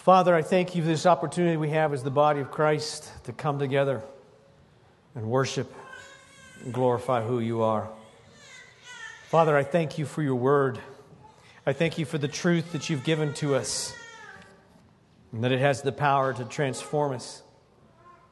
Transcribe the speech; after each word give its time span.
Father, 0.00 0.34
I 0.34 0.40
thank 0.40 0.74
you 0.74 0.80
for 0.80 0.88
this 0.88 1.04
opportunity 1.04 1.58
we 1.58 1.68
have 1.68 1.92
as 1.92 2.02
the 2.02 2.10
body 2.10 2.40
of 2.40 2.50
Christ 2.50 3.12
to 3.24 3.34
come 3.34 3.58
together 3.58 4.02
and 5.14 5.26
worship 5.26 5.70
and 6.64 6.72
glorify 6.72 7.22
who 7.22 7.38
you 7.38 7.60
are. 7.60 7.86
Father, 9.28 9.54
I 9.54 9.62
thank 9.62 9.98
you 9.98 10.06
for 10.06 10.22
your 10.22 10.36
word. 10.36 10.78
I 11.66 11.74
thank 11.74 11.98
you 11.98 12.06
for 12.06 12.16
the 12.16 12.28
truth 12.28 12.72
that 12.72 12.88
you've 12.88 13.04
given 13.04 13.34
to 13.34 13.54
us 13.54 13.94
and 15.32 15.44
that 15.44 15.52
it 15.52 15.60
has 15.60 15.82
the 15.82 15.92
power 15.92 16.32
to 16.32 16.46
transform 16.46 17.12
us 17.12 17.42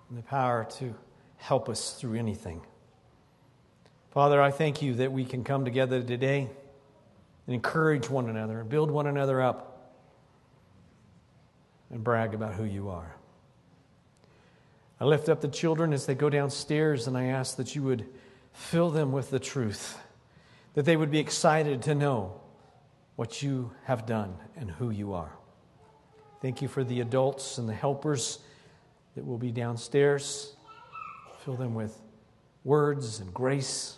and 0.08 0.16
the 0.16 0.22
power 0.22 0.66
to 0.78 0.94
help 1.36 1.68
us 1.68 1.92
through 2.00 2.14
anything. 2.14 2.62
Father, 4.10 4.40
I 4.40 4.52
thank 4.52 4.80
you 4.80 4.94
that 4.94 5.12
we 5.12 5.26
can 5.26 5.44
come 5.44 5.66
together 5.66 6.02
today 6.02 6.48
and 7.46 7.54
encourage 7.54 8.08
one 8.08 8.30
another 8.30 8.60
and 8.60 8.70
build 8.70 8.90
one 8.90 9.06
another 9.06 9.42
up 9.42 9.67
and 11.90 12.04
brag 12.04 12.34
about 12.34 12.54
who 12.54 12.64
you 12.64 12.88
are. 12.88 13.14
I 15.00 15.04
lift 15.04 15.28
up 15.28 15.40
the 15.40 15.48
children 15.48 15.92
as 15.92 16.06
they 16.06 16.14
go 16.14 16.28
downstairs 16.28 17.06
and 17.06 17.16
I 17.16 17.26
ask 17.26 17.56
that 17.56 17.74
you 17.74 17.82
would 17.82 18.06
fill 18.52 18.90
them 18.90 19.12
with 19.12 19.30
the 19.30 19.38
truth, 19.38 19.98
that 20.74 20.84
they 20.84 20.96
would 20.96 21.10
be 21.10 21.20
excited 21.20 21.82
to 21.82 21.94
know 21.94 22.40
what 23.16 23.42
you 23.42 23.70
have 23.84 24.06
done 24.06 24.34
and 24.56 24.70
who 24.70 24.90
you 24.90 25.12
are. 25.12 25.32
Thank 26.42 26.62
you 26.62 26.68
for 26.68 26.84
the 26.84 27.00
adults 27.00 27.58
and 27.58 27.68
the 27.68 27.74
helpers 27.74 28.38
that 29.14 29.26
will 29.26 29.38
be 29.38 29.50
downstairs. 29.50 30.54
Fill 31.44 31.56
them 31.56 31.74
with 31.74 32.00
words 32.64 33.20
and 33.20 33.32
grace. 33.32 33.96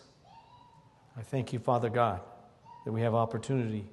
I 1.17 1.23
thank 1.23 1.53
you, 1.53 1.59
Father 1.59 1.91
God, 1.91 2.21
that 2.85 2.93
we 2.93 3.03
have 3.03 3.15
opportunity 3.15 3.87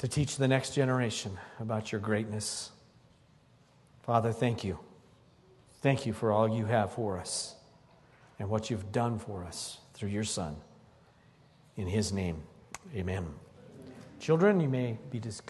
to 0.00 0.08
teach 0.08 0.38
the 0.38 0.48
next 0.48 0.74
generation 0.74 1.36
about 1.60 1.92
your 1.92 2.00
greatness. 2.00 2.70
Father, 4.02 4.32
thank 4.32 4.64
you. 4.64 4.78
Thank 5.82 6.06
you 6.06 6.14
for 6.14 6.32
all 6.32 6.48
you 6.48 6.64
have 6.64 6.90
for 6.92 7.18
us 7.18 7.54
and 8.38 8.48
what 8.48 8.70
you've 8.70 8.92
done 8.92 9.18
for 9.18 9.44
us 9.44 9.76
through 9.92 10.08
your 10.08 10.24
Son. 10.24 10.56
In 11.76 11.86
his 11.86 12.14
name, 12.14 12.42
amen. 12.96 13.26
Children, 14.18 14.58
you 14.60 14.70
may 14.70 14.96
be 15.10 15.18
dis- 15.18 15.42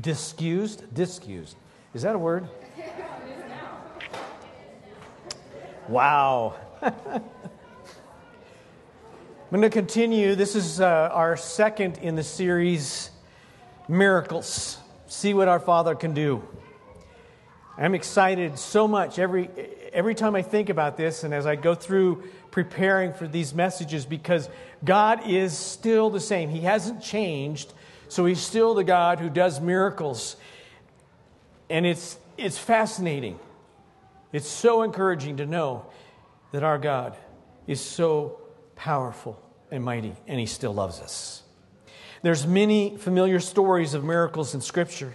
discused. 0.00 0.94
Discused. 0.94 1.56
Is 1.92 2.00
that 2.00 2.14
a 2.14 2.18
word? 2.18 2.48
Wow. 5.86 6.54
I'm 6.82 7.22
going 9.50 9.60
to 9.60 9.68
continue. 9.68 10.34
This 10.34 10.54
is 10.56 10.80
uh, 10.80 11.10
our 11.12 11.36
second 11.36 11.98
in 11.98 12.14
the 12.14 12.24
series, 12.24 13.10
Miracles. 13.88 14.78
See 15.06 15.32
what 15.32 15.48
our 15.48 15.58
Father 15.58 15.94
can 15.94 16.12
do. 16.12 16.46
I'm 17.78 17.94
excited 17.94 18.58
so 18.58 18.86
much 18.86 19.18
every, 19.18 19.48
every 19.92 20.14
time 20.14 20.34
I 20.34 20.42
think 20.42 20.68
about 20.68 20.96
this 20.96 21.24
and 21.24 21.32
as 21.32 21.46
I 21.46 21.56
go 21.56 21.74
through 21.74 22.24
preparing 22.50 23.12
for 23.12 23.28
these 23.28 23.54
messages 23.54 24.04
because 24.04 24.48
God 24.84 25.26
is 25.26 25.56
still 25.56 26.10
the 26.10 26.20
same. 26.20 26.50
He 26.50 26.60
hasn't 26.60 27.02
changed, 27.02 27.72
so 28.08 28.26
He's 28.26 28.40
still 28.40 28.74
the 28.74 28.84
God 28.84 29.20
who 29.20 29.30
does 29.30 29.60
miracles. 29.60 30.36
And 31.70 31.86
it's, 31.86 32.18
it's 32.36 32.58
fascinating. 32.58 33.38
It's 34.32 34.48
so 34.48 34.82
encouraging 34.82 35.36
to 35.38 35.46
know 35.46 35.86
that 36.50 36.64
our 36.64 36.78
God 36.78 37.16
is 37.66 37.80
so 37.80 38.40
powerful 38.74 39.40
and 39.70 39.84
mighty, 39.84 40.14
and 40.26 40.40
He 40.40 40.46
still 40.46 40.74
loves 40.74 41.00
us. 41.00 41.42
There's 42.22 42.46
many 42.46 42.96
familiar 42.96 43.40
stories 43.40 43.94
of 43.94 44.04
miracles 44.04 44.54
in 44.54 44.60
Scripture. 44.60 45.14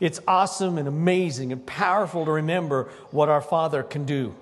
It's 0.00 0.20
awesome 0.26 0.78
and 0.78 0.88
amazing 0.88 1.52
and 1.52 1.64
powerful 1.64 2.24
to 2.24 2.30
remember 2.30 2.90
what 3.10 3.28
our 3.28 3.40
Father 3.40 3.82
can 3.82 4.04
do. 4.04 4.34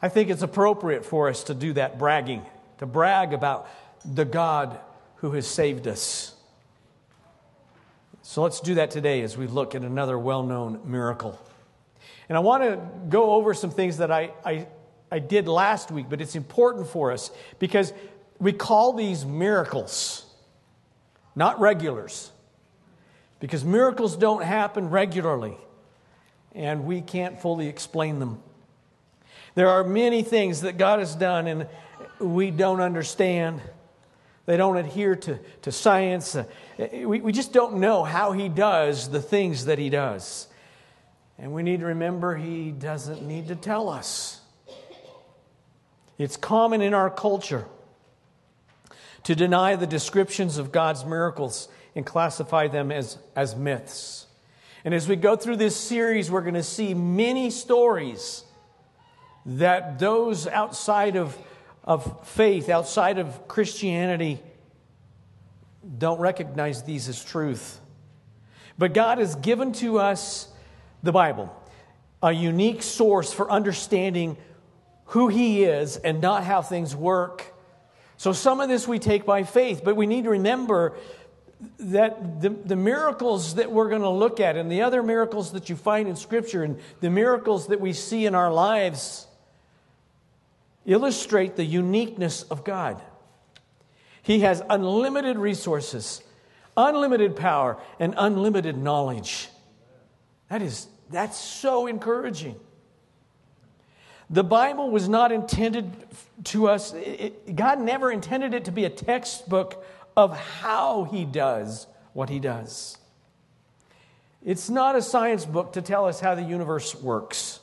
I 0.00 0.08
think 0.08 0.30
it's 0.30 0.42
appropriate 0.42 1.04
for 1.04 1.28
us 1.28 1.44
to 1.44 1.54
do 1.54 1.72
that 1.74 1.98
bragging, 1.98 2.44
to 2.78 2.86
brag 2.86 3.32
about 3.32 3.68
the 4.04 4.24
God 4.24 4.80
who 5.16 5.32
has 5.32 5.46
saved 5.46 5.86
us. 5.86 6.34
So 8.22 8.42
let's 8.42 8.60
do 8.60 8.74
that 8.76 8.90
today 8.90 9.22
as 9.22 9.36
we 9.36 9.46
look 9.46 9.74
at 9.74 9.82
another 9.82 10.18
well 10.18 10.42
known 10.42 10.80
miracle. 10.84 11.38
And 12.28 12.36
I 12.36 12.40
want 12.40 12.62
to 12.62 12.80
go 13.08 13.32
over 13.32 13.52
some 13.52 13.70
things 13.70 13.98
that 13.98 14.10
I, 14.10 14.32
I, 14.44 14.66
I 15.10 15.18
did 15.18 15.48
last 15.48 15.90
week, 15.90 16.06
but 16.08 16.20
it's 16.20 16.34
important 16.34 16.88
for 16.88 17.12
us 17.12 17.30
because 17.58 17.92
we 18.42 18.52
call 18.52 18.94
these 18.94 19.24
miracles, 19.24 20.26
not 21.36 21.60
regulars, 21.60 22.32
because 23.38 23.64
miracles 23.64 24.16
don't 24.16 24.42
happen 24.42 24.90
regularly, 24.90 25.56
and 26.52 26.84
we 26.84 27.02
can't 27.02 27.40
fully 27.40 27.68
explain 27.68 28.18
them. 28.18 28.42
There 29.54 29.68
are 29.68 29.84
many 29.84 30.24
things 30.24 30.62
that 30.62 30.76
God 30.76 30.98
has 30.98 31.14
done, 31.14 31.46
and 31.46 31.68
we 32.18 32.50
don't 32.50 32.80
understand. 32.80 33.62
They 34.46 34.56
don't 34.56 34.76
adhere 34.76 35.14
to, 35.14 35.38
to 35.62 35.70
science. 35.70 36.34
Uh, 36.34 36.44
we, 36.78 37.20
we 37.20 37.30
just 37.30 37.52
don't 37.52 37.76
know 37.76 38.02
how 38.02 38.32
He 38.32 38.48
does 38.48 39.08
the 39.08 39.22
things 39.22 39.66
that 39.66 39.78
He 39.78 39.88
does. 39.88 40.48
And 41.38 41.52
we 41.52 41.62
need 41.62 41.78
to 41.78 41.86
remember 41.86 42.34
He 42.34 42.72
doesn't 42.72 43.22
need 43.22 43.48
to 43.48 43.54
tell 43.54 43.88
us. 43.88 44.40
It's 46.18 46.36
common 46.36 46.82
in 46.82 46.92
our 46.92 47.08
culture 47.08 47.66
to 49.24 49.34
deny 49.34 49.76
the 49.76 49.86
descriptions 49.86 50.58
of 50.58 50.72
God's 50.72 51.04
miracles 51.04 51.68
and 51.94 52.04
classify 52.04 52.68
them 52.68 52.90
as, 52.90 53.18
as 53.36 53.54
myths. 53.54 54.26
And 54.84 54.94
as 54.94 55.06
we 55.06 55.16
go 55.16 55.36
through 55.36 55.56
this 55.56 55.76
series, 55.76 56.30
we're 56.30 56.40
going 56.40 56.54
to 56.54 56.62
see 56.62 56.94
many 56.94 57.50
stories 57.50 58.44
that 59.46 59.98
those 59.98 60.46
outside 60.46 61.16
of, 61.16 61.36
of 61.84 62.28
faith, 62.28 62.68
outside 62.68 63.18
of 63.18 63.46
Christianity, 63.48 64.40
don't 65.98 66.20
recognize 66.20 66.82
these 66.82 67.08
as 67.08 67.22
truth. 67.24 67.80
But 68.78 68.94
God 68.94 69.18
has 69.18 69.34
given 69.36 69.72
to 69.74 69.98
us 69.98 70.48
the 71.02 71.12
Bible, 71.12 71.54
a 72.22 72.32
unique 72.32 72.82
source 72.82 73.32
for 73.32 73.50
understanding 73.50 74.36
who 75.06 75.28
He 75.28 75.64
is 75.64 75.96
and 75.96 76.20
not 76.20 76.44
how 76.44 76.62
things 76.62 76.94
work. 76.96 77.51
So, 78.22 78.32
some 78.32 78.60
of 78.60 78.68
this 78.68 78.86
we 78.86 79.00
take 79.00 79.26
by 79.26 79.42
faith, 79.42 79.82
but 79.82 79.96
we 79.96 80.06
need 80.06 80.22
to 80.22 80.30
remember 80.30 80.96
that 81.80 82.40
the, 82.40 82.50
the 82.50 82.76
miracles 82.76 83.56
that 83.56 83.72
we're 83.72 83.88
going 83.88 84.02
to 84.02 84.10
look 84.10 84.38
at 84.38 84.56
and 84.56 84.70
the 84.70 84.82
other 84.82 85.02
miracles 85.02 85.50
that 85.54 85.68
you 85.68 85.74
find 85.74 86.06
in 86.08 86.14
Scripture 86.14 86.62
and 86.62 86.78
the 87.00 87.10
miracles 87.10 87.66
that 87.66 87.80
we 87.80 87.92
see 87.92 88.24
in 88.24 88.36
our 88.36 88.52
lives 88.52 89.26
illustrate 90.86 91.56
the 91.56 91.64
uniqueness 91.64 92.44
of 92.44 92.62
God. 92.62 93.02
He 94.22 94.38
has 94.42 94.62
unlimited 94.70 95.36
resources, 95.36 96.22
unlimited 96.76 97.34
power, 97.34 97.76
and 97.98 98.14
unlimited 98.16 98.76
knowledge. 98.78 99.48
That 100.48 100.62
is 100.62 100.86
that's 101.10 101.36
so 101.36 101.88
encouraging. 101.88 102.54
The 104.32 104.42
Bible 104.42 104.90
was 104.90 105.10
not 105.10 105.30
intended 105.30 105.92
to 106.44 106.68
us, 106.68 106.94
it, 106.94 107.54
God 107.54 107.80
never 107.80 108.10
intended 108.10 108.54
it 108.54 108.64
to 108.64 108.72
be 108.72 108.86
a 108.86 108.90
textbook 108.90 109.84
of 110.16 110.34
how 110.36 111.04
He 111.04 111.26
does 111.26 111.86
what 112.14 112.30
He 112.30 112.40
does. 112.40 112.96
It's 114.44 114.70
not 114.70 114.96
a 114.96 115.02
science 115.02 115.44
book 115.44 115.74
to 115.74 115.82
tell 115.82 116.06
us 116.06 116.18
how 116.18 116.34
the 116.34 116.42
universe 116.42 116.94
works. 116.94 117.60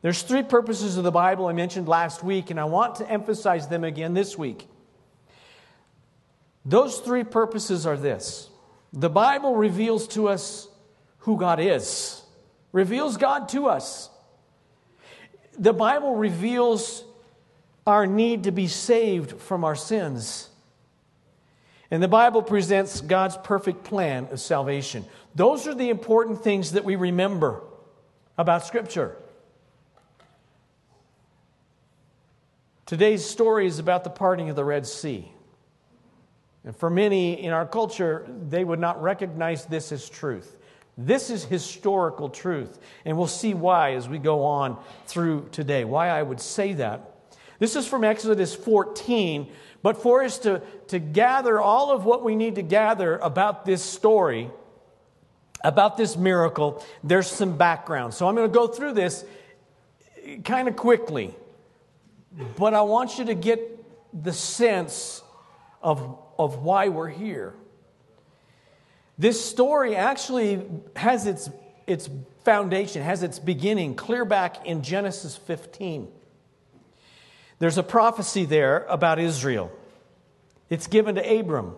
There's 0.00 0.22
three 0.22 0.44
purposes 0.44 0.96
of 0.96 1.02
the 1.02 1.10
Bible 1.10 1.46
I 1.46 1.52
mentioned 1.52 1.88
last 1.88 2.22
week, 2.22 2.50
and 2.50 2.60
I 2.60 2.64
want 2.64 2.96
to 2.96 3.10
emphasize 3.10 3.66
them 3.66 3.82
again 3.82 4.14
this 4.14 4.38
week. 4.38 4.68
Those 6.64 7.00
three 7.00 7.24
purposes 7.24 7.84
are 7.84 7.96
this 7.96 8.48
the 8.92 9.10
Bible 9.10 9.56
reveals 9.56 10.06
to 10.08 10.28
us 10.28 10.68
who 11.18 11.36
God 11.36 11.58
is, 11.58 12.22
reveals 12.70 13.16
God 13.16 13.48
to 13.48 13.66
us. 13.66 14.08
The 15.58 15.72
Bible 15.72 16.14
reveals 16.16 17.04
our 17.86 18.06
need 18.06 18.44
to 18.44 18.50
be 18.50 18.66
saved 18.66 19.40
from 19.40 19.64
our 19.64 19.76
sins. 19.76 20.48
And 21.90 22.02
the 22.02 22.08
Bible 22.08 22.42
presents 22.42 23.00
God's 23.00 23.36
perfect 23.36 23.84
plan 23.84 24.28
of 24.32 24.40
salvation. 24.40 25.04
Those 25.34 25.66
are 25.66 25.74
the 25.74 25.88
important 25.88 26.42
things 26.42 26.72
that 26.72 26.84
we 26.84 26.96
remember 26.96 27.62
about 28.36 28.66
Scripture. 28.66 29.16
Today's 32.86 33.24
story 33.24 33.66
is 33.66 33.78
about 33.78 34.04
the 34.04 34.10
parting 34.10 34.50
of 34.50 34.56
the 34.56 34.64
Red 34.64 34.86
Sea. 34.86 35.30
And 36.64 36.76
for 36.76 36.90
many 36.90 37.40
in 37.40 37.52
our 37.52 37.66
culture, 37.66 38.26
they 38.48 38.64
would 38.64 38.80
not 38.80 39.00
recognize 39.00 39.64
this 39.66 39.92
as 39.92 40.08
truth. 40.08 40.56
This 40.98 41.28
is 41.28 41.44
historical 41.44 42.30
truth, 42.30 42.78
and 43.04 43.18
we'll 43.18 43.26
see 43.26 43.52
why 43.52 43.92
as 43.92 44.08
we 44.08 44.18
go 44.18 44.44
on 44.44 44.78
through 45.06 45.48
today, 45.52 45.84
why 45.84 46.08
I 46.08 46.22
would 46.22 46.40
say 46.40 46.72
that. 46.74 47.12
This 47.58 47.76
is 47.76 47.86
from 47.86 48.02
Exodus 48.02 48.54
14, 48.54 49.50
but 49.82 50.00
for 50.00 50.22
us 50.22 50.38
to, 50.40 50.62
to 50.88 50.98
gather 50.98 51.60
all 51.60 51.90
of 51.90 52.04
what 52.04 52.24
we 52.24 52.34
need 52.34 52.54
to 52.54 52.62
gather 52.62 53.18
about 53.18 53.66
this 53.66 53.82
story, 53.82 54.50
about 55.62 55.98
this 55.98 56.16
miracle, 56.16 56.84
there's 57.04 57.26
some 57.26 57.58
background. 57.58 58.14
So 58.14 58.26
I'm 58.26 58.34
going 58.34 58.48
to 58.48 58.54
go 58.54 58.66
through 58.66 58.92
this 58.94 59.24
kind 60.44 60.66
of 60.66 60.76
quickly, 60.76 61.34
but 62.56 62.72
I 62.72 62.82
want 62.82 63.18
you 63.18 63.26
to 63.26 63.34
get 63.34 63.84
the 64.24 64.32
sense 64.32 65.22
of, 65.82 66.18
of 66.38 66.62
why 66.62 66.88
we're 66.88 67.08
here. 67.08 67.54
This 69.18 69.42
story 69.42 69.96
actually 69.96 70.64
has 70.94 71.26
its, 71.26 71.48
its 71.86 72.10
foundation, 72.44 73.02
has 73.02 73.22
its 73.22 73.38
beginning 73.38 73.94
clear 73.94 74.24
back 74.24 74.66
in 74.66 74.82
Genesis 74.82 75.36
15. 75.36 76.08
There's 77.58 77.78
a 77.78 77.82
prophecy 77.82 78.44
there 78.44 78.84
about 78.88 79.18
Israel. 79.18 79.72
It's 80.68 80.86
given 80.86 81.14
to 81.14 81.38
Abram. 81.38 81.74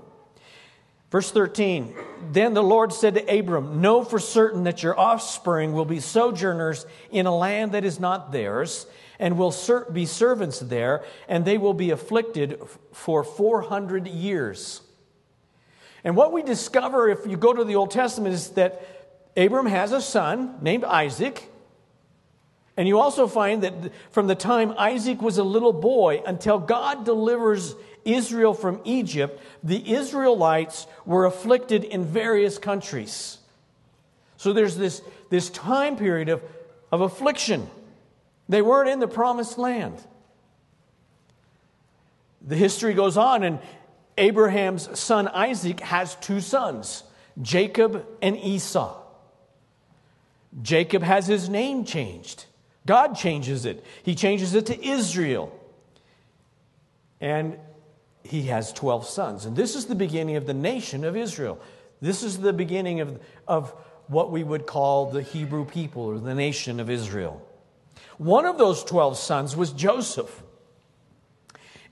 Verse 1.11 1.31
13 1.31 1.95
Then 2.33 2.55
the 2.55 2.63
Lord 2.63 2.93
said 2.93 3.15
to 3.15 3.39
Abram, 3.39 3.81
Know 3.81 4.03
for 4.03 4.19
certain 4.19 4.65
that 4.65 4.83
your 4.83 4.99
offspring 4.99 5.73
will 5.73 5.85
be 5.85 6.01
sojourners 6.01 6.87
in 7.11 7.27
a 7.27 7.37
land 7.37 7.73
that 7.73 7.85
is 7.85 8.01
not 8.01 8.33
theirs, 8.33 8.87
and 9.21 9.39
will 9.39 9.55
be 9.93 10.07
servants 10.07 10.59
there, 10.59 11.05
and 11.29 11.45
they 11.45 11.59
will 11.59 11.75
be 11.75 11.91
afflicted 11.91 12.61
for 12.93 13.23
400 13.23 14.09
years. 14.09 14.81
And 16.05 16.17
what 16.17 16.33
we 16.33 16.43
discover 16.43 17.09
if 17.09 17.27
you 17.27 17.37
go 17.37 17.53
to 17.53 17.65
the 17.65 17.77
Old 17.77 17.91
Testament 17.91 18.35
is 18.35 18.51
that 18.51 18.83
Abram 19.37 19.67
has 19.67 19.93
a 19.93 20.01
son 20.01 20.59
named 20.61 20.85
Isaac. 20.85 21.51
And 22.77 22.87
you 22.87 22.99
also 23.01 23.27
find 23.27 23.63
that 23.63 23.73
from 24.11 24.27
the 24.29 24.35
time 24.35 24.75
Isaac 24.79 25.21
was 25.21 25.39
a 25.39 25.45
little 25.45 25.73
boy 25.73 26.23
until 26.25 26.59
God 26.59 27.05
delivers 27.05 27.75
Israel 28.05 28.55
from 28.55 28.81
Egypt, 28.85 29.41
the 29.63 29.93
Israelites 29.93 30.87
were 31.05 31.25
afflicted 31.25 31.85
in 31.85 32.05
various 32.05 32.59
countries. 32.59 33.39
So 34.37 34.53
there's 34.53 34.77
this, 34.77 35.03
this 35.31 35.51
time 35.51 35.97
period 35.97 36.29
of, 36.29 36.43
of 36.93 37.01
affliction. 37.01 37.69
They 38.49 38.63
weren't 38.63 38.89
in 38.89 39.01
the 39.01 39.09
promised 39.09 39.59
land. 39.59 40.01
The 42.41 42.57
history 42.57 42.95
goes 42.95 43.17
on, 43.17 43.43
and 43.43 43.59
Abraham's 44.19 44.99
son 44.99 45.29
Isaac 45.29 45.81
has 45.81 46.17
two 46.17 46.41
sons, 46.41 47.05
Jacob 47.41 48.07
and 48.21 48.37
Esau. 48.37 49.01
Jacob 50.63 51.03
has 51.03 51.27
his 51.27 51.49
name 51.49 51.85
changed. 51.85 52.47
God 52.87 53.15
changes 53.17 53.65
it. 53.65 53.85
He 54.03 54.15
changes 54.15 54.55
it 54.55 54.67
to 54.67 54.87
Israel. 54.87 55.55
And 57.21 57.59
he 58.25 58.45
has 58.45 58.73
12 58.73 59.07
sons. 59.07 59.45
And 59.45 59.57
this 59.57 59.77
is 59.77 59.87
the 59.87 59.95
beginning 59.95 60.37
of 60.37 60.47
the 60.47 60.55
nation 60.55 61.05
of 61.05 61.17
Israel. 61.17 61.61
This 62.01 62.23
is 62.23 62.39
the 62.39 62.53
beginning 62.53 63.01
of, 63.01 63.21
of 63.47 63.75
what 64.07 64.31
we 64.31 64.43
would 64.43 64.67
call 64.67 65.11
the 65.11 65.23
Hebrew 65.23 65.65
people 65.65 66.03
or 66.03 66.19
the 66.19 66.35
nation 66.35 66.81
of 66.81 66.89
Israel. 66.89 67.43
One 68.17 68.47
of 68.47 68.59
those 68.59 68.83
12 68.85 69.17
sons 69.17 69.57
was 69.57 69.73
Joseph. 69.73 70.43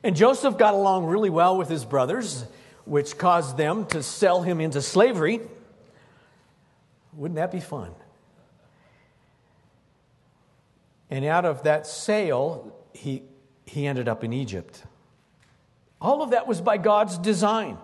And 0.03 0.15
Joseph 0.15 0.59
got 0.59 0.75
along 0.75 1.07
really 1.07 1.31
well 1.31 1.57
with 1.57 1.69
his 1.69 1.85
brothers, 1.85 2.45
which 2.85 3.19
caused 3.19 3.57
them 3.57 3.87
to 3.87 4.03
sell 4.03 4.43
him 4.43 4.61
into 4.61 4.81
slavery. 4.81 5.41
Wouldn't 7.15 7.37
that 7.37 7.51
be 7.51 7.61
fun? 7.61 7.93
And 11.11 11.25
out 11.25 11.45
of 11.45 11.63
that 11.65 11.87
sale, 11.87 12.77
he, 12.93 13.23
he 13.65 13.87
ended 13.87 14.09
up 14.09 14.25
in 14.25 14.33
Egypt. 14.33 14.83
All 16.01 16.23
of 16.23 16.31
that 16.31 16.47
was 16.47 16.61
by 16.61 16.77
God's 16.77 17.17
design. 17.19 17.79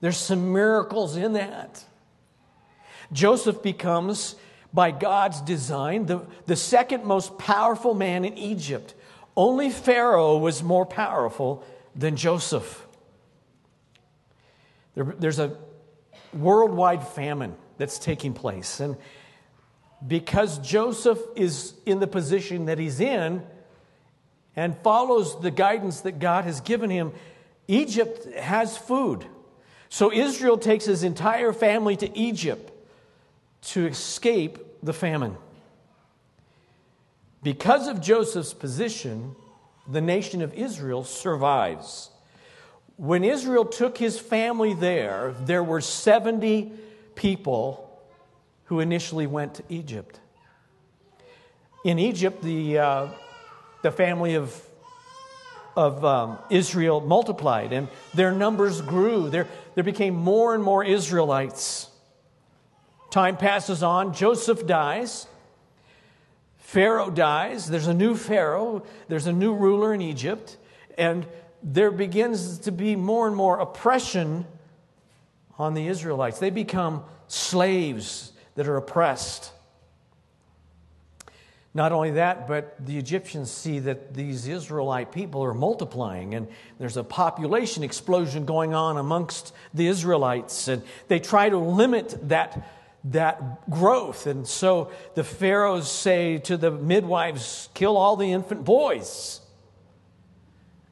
There's 0.00 0.16
some 0.16 0.52
miracles 0.52 1.16
in 1.16 1.32
that. 1.32 1.84
Joseph 3.12 3.62
becomes, 3.62 4.36
by 4.72 4.90
God's 4.90 5.40
design, 5.40 6.06
the, 6.06 6.26
the 6.46 6.56
second 6.56 7.04
most 7.04 7.38
powerful 7.38 7.94
man 7.94 8.24
in 8.24 8.36
Egypt. 8.36 8.94
Only 9.38 9.70
Pharaoh 9.70 10.36
was 10.36 10.64
more 10.64 10.84
powerful 10.84 11.64
than 11.94 12.16
Joseph. 12.16 12.84
There, 14.96 15.14
there's 15.16 15.38
a 15.38 15.56
worldwide 16.34 17.06
famine 17.06 17.54
that's 17.76 18.00
taking 18.00 18.34
place. 18.34 18.80
And 18.80 18.96
because 20.04 20.58
Joseph 20.58 21.20
is 21.36 21.74
in 21.86 22.00
the 22.00 22.08
position 22.08 22.64
that 22.64 22.80
he's 22.80 22.98
in 22.98 23.44
and 24.56 24.76
follows 24.78 25.40
the 25.40 25.52
guidance 25.52 26.00
that 26.00 26.18
God 26.18 26.44
has 26.44 26.60
given 26.60 26.90
him, 26.90 27.12
Egypt 27.68 28.34
has 28.34 28.76
food. 28.76 29.24
So 29.88 30.12
Israel 30.12 30.58
takes 30.58 30.84
his 30.84 31.04
entire 31.04 31.52
family 31.52 31.94
to 31.98 32.18
Egypt 32.18 32.72
to 33.66 33.86
escape 33.86 34.58
the 34.82 34.92
famine. 34.92 35.36
Because 37.42 37.88
of 37.88 38.00
Joseph's 38.00 38.54
position, 38.54 39.36
the 39.86 40.00
nation 40.00 40.42
of 40.42 40.52
Israel 40.54 41.04
survives. 41.04 42.10
When 42.96 43.24
Israel 43.24 43.64
took 43.64 43.96
his 43.96 44.18
family 44.18 44.74
there, 44.74 45.34
there 45.40 45.62
were 45.62 45.80
70 45.80 46.72
people 47.14 47.84
who 48.64 48.80
initially 48.80 49.26
went 49.26 49.54
to 49.54 49.62
Egypt. 49.68 50.20
In 51.84 51.98
Egypt, 51.98 52.42
the, 52.42 52.78
uh, 52.78 53.08
the 53.82 53.92
family 53.92 54.34
of 54.34 54.62
of 55.78 56.04
um, 56.04 56.38
Israel 56.50 57.00
multiplied 57.00 57.72
and 57.72 57.86
their 58.12 58.32
numbers 58.32 58.82
grew. 58.82 59.30
There, 59.30 59.46
there 59.76 59.84
became 59.84 60.16
more 60.16 60.52
and 60.56 60.62
more 60.62 60.82
Israelites. 60.82 61.88
Time 63.12 63.36
passes 63.36 63.84
on, 63.84 64.12
Joseph 64.12 64.66
dies, 64.66 65.28
Pharaoh 66.68 67.08
dies, 67.08 67.66
there's 67.66 67.86
a 67.86 67.94
new 67.94 68.14
Pharaoh, 68.14 68.82
there's 69.08 69.26
a 69.26 69.32
new 69.32 69.54
ruler 69.54 69.94
in 69.94 70.02
Egypt, 70.02 70.58
and 70.98 71.26
there 71.62 71.90
begins 71.90 72.58
to 72.58 72.70
be 72.70 72.94
more 72.94 73.26
and 73.26 73.34
more 73.34 73.58
oppression 73.58 74.44
on 75.58 75.72
the 75.72 75.88
Israelites. 75.88 76.38
They 76.40 76.50
become 76.50 77.04
slaves 77.26 78.32
that 78.54 78.68
are 78.68 78.76
oppressed. 78.76 79.50
Not 81.72 81.92
only 81.92 82.10
that, 82.10 82.46
but 82.46 82.76
the 82.84 82.98
Egyptians 82.98 83.50
see 83.50 83.78
that 83.78 84.12
these 84.12 84.46
Israelite 84.46 85.10
people 85.10 85.42
are 85.44 85.54
multiplying 85.54 86.34
and 86.34 86.48
there's 86.78 86.98
a 86.98 87.04
population 87.04 87.82
explosion 87.82 88.44
going 88.44 88.74
on 88.74 88.98
amongst 88.98 89.54
the 89.72 89.86
Israelites. 89.86 90.68
And 90.68 90.82
they 91.08 91.18
try 91.18 91.48
to 91.48 91.56
limit 91.56 92.28
that, 92.28 92.77
that 93.04 93.70
growth. 93.70 94.26
And 94.26 94.46
so 94.46 94.90
the 95.14 95.24
pharaohs 95.24 95.90
say 95.90 96.38
to 96.38 96.56
the 96.56 96.70
midwives, 96.70 97.68
kill 97.74 97.96
all 97.96 98.16
the 98.16 98.32
infant 98.32 98.64
boys. 98.64 99.40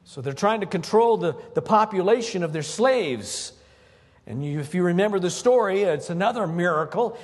So 0.03 0.21
they're 0.21 0.33
trying 0.33 0.61
to 0.61 0.65
control 0.65 1.17
the, 1.17 1.35
the 1.53 1.61
population 1.61 2.43
of 2.43 2.53
their 2.53 2.63
slaves. 2.63 3.51
And 4.25 4.43
you, 4.43 4.59
if 4.59 4.73
you 4.73 4.83
remember 4.83 5.19
the 5.19 5.29
story, 5.29 5.83
it's 5.83 6.09
another 6.09 6.47
miracle. 6.47 7.17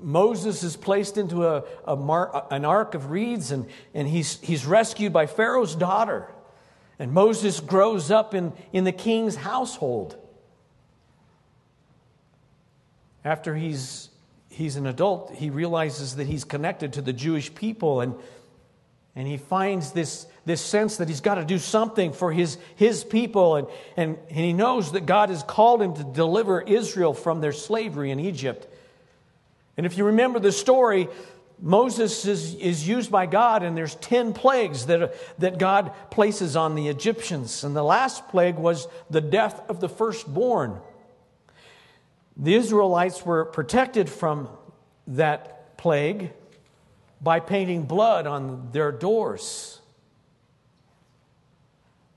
Moses 0.00 0.64
is 0.64 0.76
placed 0.76 1.16
into 1.16 1.46
a, 1.46 1.64
a 1.86 1.96
mar, 1.96 2.46
an 2.50 2.64
ark 2.64 2.94
of 2.94 3.10
reeds 3.10 3.52
and, 3.52 3.66
and 3.94 4.08
he's, 4.08 4.40
he's 4.40 4.66
rescued 4.66 5.12
by 5.12 5.26
Pharaoh's 5.26 5.76
daughter. 5.76 6.28
And 6.98 7.12
Moses 7.12 7.60
grows 7.60 8.10
up 8.10 8.34
in, 8.34 8.52
in 8.72 8.84
the 8.84 8.92
king's 8.92 9.36
household. 9.36 10.16
After 13.24 13.54
he's, 13.54 14.08
he's 14.48 14.76
an 14.76 14.86
adult, 14.86 15.34
he 15.34 15.50
realizes 15.50 16.16
that 16.16 16.26
he's 16.26 16.44
connected 16.44 16.94
to 16.94 17.02
the 17.02 17.12
Jewish 17.12 17.54
people 17.54 18.00
and, 18.00 18.14
and 19.14 19.28
he 19.28 19.36
finds 19.36 19.92
this, 19.92 20.26
this 20.46 20.60
sense 20.60 20.96
that 20.96 21.08
he's 21.08 21.20
got 21.20 21.34
to 21.34 21.44
do 21.44 21.58
something 21.58 22.12
for 22.12 22.32
his, 22.32 22.56
his 22.76 23.04
people. 23.04 23.56
And, 23.56 23.66
and, 23.96 24.18
and 24.28 24.38
he 24.38 24.52
knows 24.52 24.92
that 24.92 25.04
God 25.04 25.28
has 25.28 25.42
called 25.42 25.82
him 25.82 25.94
to 25.94 26.04
deliver 26.04 26.62
Israel 26.62 27.12
from 27.12 27.40
their 27.40 27.52
slavery 27.52 28.10
in 28.10 28.18
Egypt. 28.18 28.66
And 29.76 29.84
if 29.84 29.98
you 29.98 30.04
remember 30.04 30.38
the 30.38 30.52
story, 30.52 31.08
Moses 31.60 32.24
is, 32.24 32.54
is 32.54 32.88
used 32.88 33.10
by 33.10 33.26
God, 33.26 33.62
and 33.62 33.76
there's 33.76 33.94
10 33.96 34.32
plagues 34.32 34.86
that, 34.86 35.14
that 35.38 35.58
God 35.58 35.92
places 36.10 36.56
on 36.56 36.74
the 36.74 36.88
Egyptians. 36.88 37.64
And 37.64 37.76
the 37.76 37.84
last 37.84 38.28
plague 38.28 38.56
was 38.56 38.88
the 39.10 39.20
death 39.20 39.62
of 39.68 39.80
the 39.80 39.88
firstborn. 39.88 40.80
The 42.36 42.54
Israelites 42.54 43.24
were 43.24 43.44
protected 43.44 44.08
from 44.08 44.48
that 45.06 45.76
plague 45.76 46.32
by 47.20 47.40
painting 47.40 47.84
blood 47.84 48.26
on 48.26 48.70
their 48.72 48.90
doors. 48.90 49.80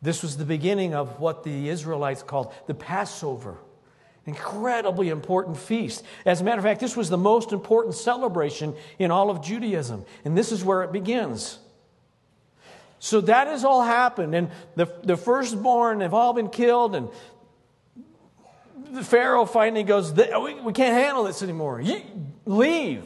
This 0.01 0.21
was 0.21 0.37
the 0.37 0.45
beginning 0.45 0.93
of 0.93 1.19
what 1.19 1.43
the 1.43 1.69
Israelites 1.69 2.23
called 2.23 2.53
the 2.67 2.73
Passover. 2.73 3.57
Incredibly 4.27 5.09
important 5.09 5.57
feast. 5.57 6.03
As 6.25 6.41
a 6.41 6.43
matter 6.43 6.57
of 6.57 6.63
fact, 6.63 6.79
this 6.79 6.95
was 6.95 7.09
the 7.09 7.17
most 7.17 7.51
important 7.51 7.95
celebration 7.95 8.75
in 8.97 9.11
all 9.11 9.29
of 9.29 9.43
Judaism. 9.43 10.05
And 10.23 10.37
this 10.37 10.51
is 10.51 10.63
where 10.63 10.83
it 10.83 10.91
begins. 10.91 11.59
So 12.99 13.21
that 13.21 13.47
has 13.47 13.63
all 13.63 13.83
happened. 13.83 14.33
And 14.33 14.49
the, 14.75 14.91
the 15.03 15.17
firstborn 15.17 16.01
have 16.01 16.15
all 16.15 16.33
been 16.33 16.49
killed. 16.49 16.95
And 16.95 17.09
Pharaoh 19.03 19.45
finally 19.45 19.83
goes, 19.83 20.13
We 20.13 20.73
can't 20.73 20.95
handle 20.95 21.23
this 21.23 21.41
anymore. 21.41 21.81
You, 21.81 22.01
leave. 22.45 23.03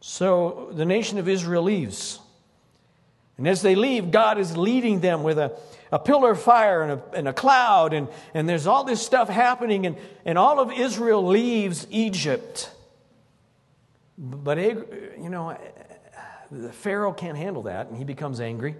So 0.00 0.70
the 0.72 0.84
nation 0.84 1.18
of 1.18 1.28
Israel 1.28 1.64
leaves. 1.64 2.20
And 3.36 3.46
as 3.46 3.62
they 3.62 3.74
leave, 3.74 4.10
God 4.10 4.38
is 4.38 4.56
leading 4.56 5.00
them 5.00 5.22
with 5.22 5.38
a, 5.38 5.56
a 5.92 5.98
pillar 5.98 6.32
of 6.32 6.40
fire 6.40 6.82
and 6.82 6.92
a, 6.92 7.16
and 7.16 7.28
a 7.28 7.32
cloud, 7.32 7.92
and, 7.92 8.08
and 8.34 8.48
there's 8.48 8.66
all 8.66 8.82
this 8.82 9.04
stuff 9.04 9.28
happening, 9.28 9.86
and, 9.86 9.96
and 10.24 10.36
all 10.36 10.58
of 10.58 10.72
Israel 10.72 11.24
leaves 11.24 11.86
Egypt. 11.90 12.70
But, 14.16 14.58
you 14.58 15.28
know, 15.28 15.56
the 16.50 16.72
Pharaoh 16.72 17.12
can't 17.12 17.38
handle 17.38 17.62
that, 17.62 17.86
and 17.86 17.96
he 17.96 18.02
becomes 18.02 18.40
angry. 18.40 18.74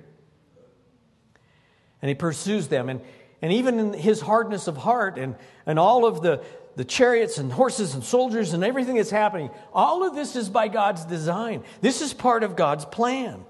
And 2.03 2.09
he 2.09 2.17
pursues 2.17 2.67
them. 2.67 2.89
And, 2.89 3.01
and 3.41 3.53
even 3.53 3.79
in 3.79 3.93
his 3.93 4.21
hardness 4.21 4.67
of 4.67 4.77
heart 4.77 5.19
and, 5.19 5.37
and 5.67 5.79
all 5.79 6.05
of 6.05 6.23
the, 6.23 6.43
the 6.77 6.85
chariots 6.85 7.39
and 7.39 7.53
horses 7.53 7.95
and 7.95 8.03
soldiers 8.03 8.53
and 8.53 8.65
everything 8.65 8.97
that's 8.97 9.11
happening, 9.11 9.51
all 9.73 10.07
of 10.07 10.15
this 10.15 10.37
is 10.37 10.49
by 10.49 10.69
God's 10.69 11.05
design. 11.05 11.63
This 11.81 12.01
is 12.01 12.13
part 12.13 12.43
of 12.43 12.57
God's 12.57 12.85
plan. 12.85 13.45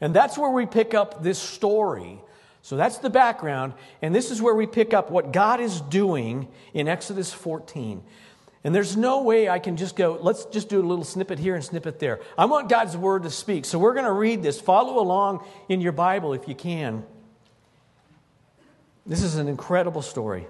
And 0.00 0.12
that's 0.12 0.36
where 0.36 0.50
we 0.50 0.66
pick 0.66 0.94
up 0.94 1.22
this 1.22 1.38
story. 1.38 2.20
So 2.60 2.76
that's 2.76 2.98
the 2.98 3.10
background. 3.10 3.74
And 4.02 4.14
this 4.14 4.30
is 4.30 4.42
where 4.42 4.54
we 4.54 4.66
pick 4.66 4.92
up 4.92 5.10
what 5.10 5.32
God 5.32 5.60
is 5.60 5.80
doing 5.80 6.48
in 6.74 6.88
Exodus 6.88 7.32
14. 7.32 8.02
And 8.64 8.74
there's 8.74 8.96
no 8.96 9.22
way 9.22 9.48
I 9.48 9.58
can 9.58 9.76
just 9.76 9.96
go, 9.96 10.18
let's 10.20 10.44
just 10.46 10.68
do 10.68 10.80
a 10.80 10.86
little 10.86 11.04
snippet 11.04 11.38
here 11.38 11.54
and 11.54 11.64
snippet 11.64 11.98
there. 11.98 12.20
I 12.38 12.44
want 12.44 12.68
God's 12.68 12.96
word 12.96 13.24
to 13.24 13.30
speak. 13.30 13.64
So 13.64 13.78
we're 13.78 13.94
going 13.94 14.04
to 14.04 14.12
read 14.12 14.42
this. 14.42 14.60
Follow 14.60 15.00
along 15.00 15.44
in 15.68 15.80
your 15.80 15.92
Bible 15.92 16.32
if 16.32 16.46
you 16.46 16.54
can. 16.54 17.04
This 19.04 19.22
is 19.22 19.36
an 19.36 19.48
incredible 19.48 20.02
story. 20.02 20.46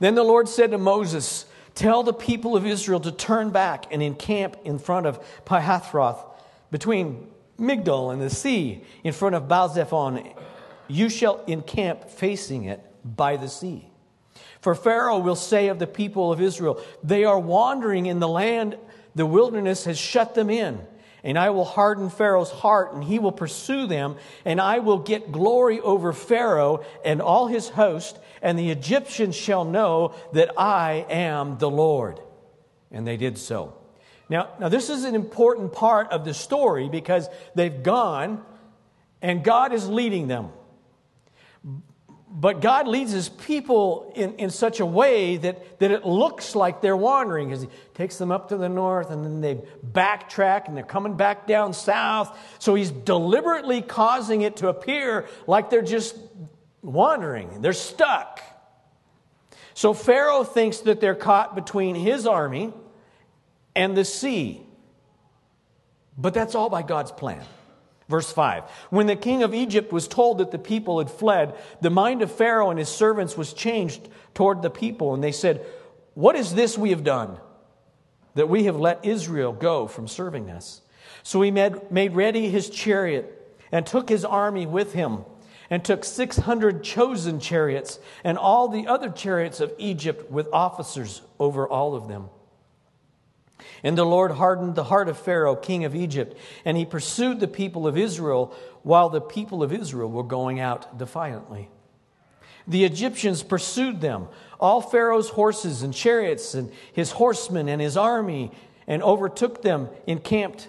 Then 0.00 0.14
the 0.14 0.22
Lord 0.22 0.48
said 0.48 0.70
to 0.70 0.78
Moses, 0.78 1.46
Tell 1.74 2.02
the 2.02 2.12
people 2.12 2.56
of 2.56 2.66
Israel 2.66 3.00
to 3.00 3.12
turn 3.12 3.50
back 3.50 3.86
and 3.92 4.02
encamp 4.02 4.56
in 4.64 4.78
front 4.78 5.06
of 5.06 5.20
Pi-hahiroth 5.44 6.18
between 6.70 7.28
Migdol 7.58 8.12
and 8.12 8.20
the 8.20 8.30
sea 8.30 8.84
in 9.04 9.12
front 9.12 9.34
of 9.34 9.48
Baal-zephon. 9.48 10.32
You 10.88 11.08
shall 11.08 11.44
encamp 11.46 12.08
facing 12.10 12.64
it 12.64 12.80
by 13.04 13.36
the 13.36 13.48
sea. 13.48 13.88
For 14.60 14.74
Pharaoh 14.74 15.18
will 15.18 15.36
say 15.36 15.68
of 15.68 15.78
the 15.78 15.86
people 15.86 16.32
of 16.32 16.40
Israel, 16.40 16.82
They 17.02 17.24
are 17.24 17.38
wandering 17.38 18.06
in 18.06 18.18
the 18.18 18.28
land, 18.28 18.76
the 19.14 19.26
wilderness 19.26 19.84
has 19.84 19.98
shut 19.98 20.34
them 20.34 20.50
in. 20.50 20.80
And 21.24 21.38
I 21.38 21.50
will 21.50 21.64
harden 21.64 22.10
Pharaoh's 22.10 22.50
heart, 22.50 22.92
and 22.92 23.02
he 23.02 23.18
will 23.18 23.32
pursue 23.32 23.86
them, 23.86 24.16
and 24.44 24.60
I 24.60 24.78
will 24.78 24.98
get 24.98 25.32
glory 25.32 25.80
over 25.80 26.12
Pharaoh 26.12 26.84
and 27.04 27.20
all 27.20 27.46
his 27.46 27.68
host, 27.68 28.18
and 28.40 28.58
the 28.58 28.70
Egyptians 28.70 29.34
shall 29.34 29.64
know 29.64 30.14
that 30.32 30.52
I 30.58 31.06
am 31.08 31.58
the 31.58 31.70
Lord. 31.70 32.20
And 32.90 33.06
they 33.06 33.16
did 33.16 33.36
so. 33.38 33.74
Now, 34.28 34.50
now, 34.60 34.68
this 34.68 34.90
is 34.90 35.04
an 35.04 35.14
important 35.14 35.72
part 35.72 36.12
of 36.12 36.24
the 36.24 36.34
story 36.34 36.88
because 36.88 37.28
they've 37.54 37.82
gone 37.82 38.44
and 39.22 39.42
God 39.42 39.72
is 39.72 39.88
leading 39.88 40.28
them. 40.28 40.50
But 42.40 42.60
God 42.60 42.86
leads 42.86 43.10
his 43.10 43.28
people 43.28 44.12
in, 44.14 44.34
in 44.34 44.50
such 44.50 44.78
a 44.78 44.86
way 44.86 45.38
that, 45.38 45.80
that 45.80 45.90
it 45.90 46.06
looks 46.06 46.54
like 46.54 46.80
they're 46.80 46.96
wandering 46.96 47.48
because 47.48 47.62
he 47.62 47.68
takes 47.94 48.16
them 48.16 48.30
up 48.30 48.50
to 48.50 48.56
the 48.56 48.68
north 48.68 49.10
and 49.10 49.24
then 49.24 49.40
they 49.40 49.60
backtrack 49.84 50.68
and 50.68 50.76
they're 50.76 50.84
coming 50.84 51.16
back 51.16 51.48
down 51.48 51.72
south. 51.72 52.38
So 52.60 52.76
he's 52.76 52.92
deliberately 52.92 53.82
causing 53.82 54.42
it 54.42 54.58
to 54.58 54.68
appear 54.68 55.26
like 55.48 55.68
they're 55.68 55.82
just 55.82 56.16
wandering, 56.80 57.60
they're 57.60 57.72
stuck. 57.72 58.40
So 59.74 59.92
Pharaoh 59.92 60.44
thinks 60.44 60.78
that 60.80 61.00
they're 61.00 61.16
caught 61.16 61.56
between 61.56 61.96
his 61.96 62.24
army 62.24 62.72
and 63.74 63.96
the 63.96 64.04
sea. 64.04 64.62
But 66.16 66.34
that's 66.34 66.54
all 66.54 66.68
by 66.68 66.82
God's 66.82 67.10
plan. 67.10 67.44
Verse 68.08 68.32
5 68.32 68.64
When 68.90 69.06
the 69.06 69.16
king 69.16 69.42
of 69.42 69.54
Egypt 69.54 69.92
was 69.92 70.08
told 70.08 70.38
that 70.38 70.50
the 70.50 70.58
people 70.58 70.98
had 70.98 71.10
fled, 71.10 71.54
the 71.80 71.90
mind 71.90 72.22
of 72.22 72.32
Pharaoh 72.32 72.70
and 72.70 72.78
his 72.78 72.88
servants 72.88 73.36
was 73.36 73.52
changed 73.52 74.08
toward 74.34 74.62
the 74.62 74.70
people, 74.70 75.14
and 75.14 75.22
they 75.22 75.32
said, 75.32 75.64
What 76.14 76.36
is 76.36 76.54
this 76.54 76.78
we 76.78 76.90
have 76.90 77.04
done? 77.04 77.38
That 78.34 78.48
we 78.48 78.64
have 78.64 78.76
let 78.76 79.04
Israel 79.04 79.52
go 79.52 79.86
from 79.86 80.08
serving 80.08 80.50
us. 80.50 80.80
So 81.22 81.42
he 81.42 81.50
made, 81.50 81.90
made 81.90 82.14
ready 82.14 82.48
his 82.48 82.70
chariot 82.70 83.34
and 83.70 83.86
took 83.86 84.08
his 84.08 84.24
army 84.24 84.64
with 84.64 84.94
him, 84.94 85.24
and 85.70 85.84
took 85.84 86.02
600 86.02 86.82
chosen 86.82 87.40
chariots 87.40 87.98
and 88.24 88.38
all 88.38 88.68
the 88.68 88.86
other 88.86 89.10
chariots 89.10 89.60
of 89.60 89.74
Egypt 89.76 90.30
with 90.30 90.48
officers 90.50 91.20
over 91.38 91.68
all 91.68 91.94
of 91.94 92.08
them. 92.08 92.30
And 93.82 93.98
the 93.98 94.04
Lord 94.04 94.32
hardened 94.32 94.74
the 94.74 94.84
heart 94.84 95.08
of 95.08 95.18
Pharaoh, 95.18 95.56
king 95.56 95.84
of 95.84 95.94
Egypt, 95.94 96.36
and 96.64 96.76
he 96.76 96.84
pursued 96.84 97.40
the 97.40 97.48
people 97.48 97.86
of 97.86 97.96
Israel 97.96 98.54
while 98.82 99.08
the 99.08 99.20
people 99.20 99.62
of 99.62 99.72
Israel 99.72 100.10
were 100.10 100.22
going 100.22 100.60
out 100.60 100.98
defiantly. 100.98 101.68
The 102.66 102.84
Egyptians 102.84 103.42
pursued 103.42 104.00
them, 104.00 104.28
all 104.60 104.80
Pharaoh's 104.80 105.30
horses 105.30 105.82
and 105.82 105.94
chariots, 105.94 106.54
and 106.54 106.70
his 106.92 107.12
horsemen 107.12 107.68
and 107.68 107.80
his 107.80 107.96
army, 107.96 108.52
and 108.86 109.02
overtook 109.02 109.62
them 109.62 109.88
encamped 110.06 110.68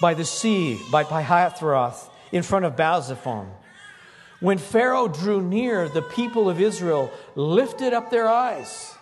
by 0.00 0.14
the 0.14 0.24
sea, 0.24 0.80
by 0.90 1.04
Pi-hahiroth, 1.04 2.08
in 2.32 2.42
front 2.42 2.64
of 2.64 2.76
Baal-zephon. 2.76 3.48
When 4.40 4.58
Pharaoh 4.58 5.08
drew 5.08 5.42
near, 5.42 5.88
the 5.88 6.02
people 6.02 6.48
of 6.48 6.60
Israel 6.60 7.10
lifted 7.34 7.92
up 7.92 8.10
their 8.10 8.28
eyes, 8.28 8.94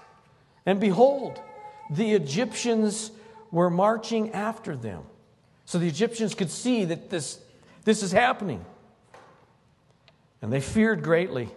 and 0.65 0.81
behold, 0.81 1.41
the 1.91 2.13
Egyptians 2.13 3.11
were 3.51 3.71
marching 3.71 4.33
after 4.33 4.77
them. 4.77 5.03
So 5.65 5.79
the 5.79 5.89
Egyptians 5.89 6.35
could 6.35 6.51
see 6.51 6.85
that 6.85 7.11
this, 7.11 7.41
this 7.85 8.03
is 8.03 8.13
happening. 8.13 8.65
And 10.43 10.53
they 10.53 10.61
feared 10.61 11.03
greatly. 11.03 11.49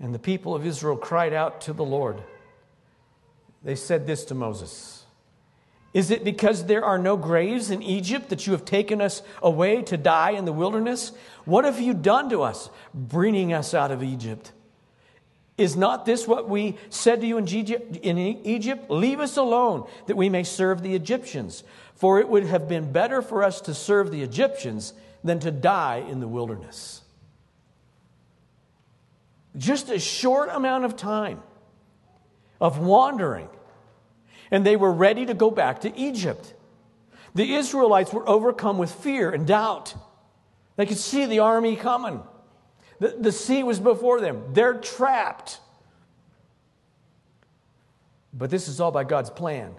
And 0.00 0.14
the 0.14 0.18
people 0.18 0.54
of 0.54 0.66
Israel 0.66 0.96
cried 0.96 1.32
out 1.32 1.60
to 1.62 1.72
the 1.72 1.84
Lord. 1.84 2.22
They 3.62 3.74
said 3.74 4.06
this 4.06 4.24
to 4.26 4.34
Moses 4.34 5.04
Is 5.92 6.10
it 6.10 6.24
because 6.24 6.66
there 6.66 6.84
are 6.84 6.98
no 6.98 7.16
graves 7.16 7.70
in 7.70 7.82
Egypt 7.82 8.28
that 8.28 8.46
you 8.46 8.52
have 8.52 8.64
taken 8.64 9.00
us 9.00 9.22
away 9.42 9.82
to 9.82 9.96
die 9.96 10.30
in 10.30 10.44
the 10.44 10.52
wilderness? 10.52 11.12
What 11.44 11.64
have 11.64 11.80
you 11.80 11.94
done 11.94 12.30
to 12.30 12.42
us, 12.42 12.70
bringing 12.94 13.52
us 13.52 13.74
out 13.74 13.90
of 13.90 14.02
Egypt? 14.02 14.52
Is 15.58 15.76
not 15.76 16.06
this 16.06 16.26
what 16.26 16.48
we 16.48 16.78
said 16.88 17.20
to 17.20 17.26
you 17.26 17.36
in 17.36 17.48
Egypt? 18.18 18.90
Leave 18.90 19.18
us 19.18 19.36
alone 19.36 19.88
that 20.06 20.16
we 20.16 20.28
may 20.28 20.44
serve 20.44 20.82
the 20.82 20.94
Egyptians. 20.94 21.64
For 21.96 22.20
it 22.20 22.28
would 22.28 22.46
have 22.46 22.68
been 22.68 22.92
better 22.92 23.20
for 23.20 23.42
us 23.42 23.60
to 23.62 23.74
serve 23.74 24.12
the 24.12 24.22
Egyptians 24.22 24.94
than 25.24 25.40
to 25.40 25.50
die 25.50 26.04
in 26.08 26.20
the 26.20 26.28
wilderness. 26.28 27.02
Just 29.56 29.90
a 29.90 29.98
short 29.98 30.48
amount 30.52 30.84
of 30.84 30.96
time 30.96 31.42
of 32.60 32.78
wandering, 32.78 33.48
and 34.52 34.64
they 34.64 34.76
were 34.76 34.92
ready 34.92 35.26
to 35.26 35.34
go 35.34 35.50
back 35.50 35.80
to 35.80 35.98
Egypt. 35.98 36.54
The 37.34 37.56
Israelites 37.56 38.12
were 38.12 38.28
overcome 38.28 38.78
with 38.78 38.92
fear 38.92 39.30
and 39.30 39.44
doubt. 39.44 39.94
They 40.76 40.86
could 40.86 40.98
see 40.98 41.26
the 41.26 41.40
army 41.40 41.74
coming. 41.74 42.22
The, 42.98 43.16
the 43.18 43.32
sea 43.32 43.62
was 43.62 43.80
before 43.80 44.20
them. 44.20 44.42
They're 44.52 44.74
trapped. 44.74 45.60
But 48.32 48.50
this 48.50 48.68
is 48.68 48.80
all 48.80 48.90
by 48.90 49.04
God's 49.04 49.30
plan. 49.30 49.74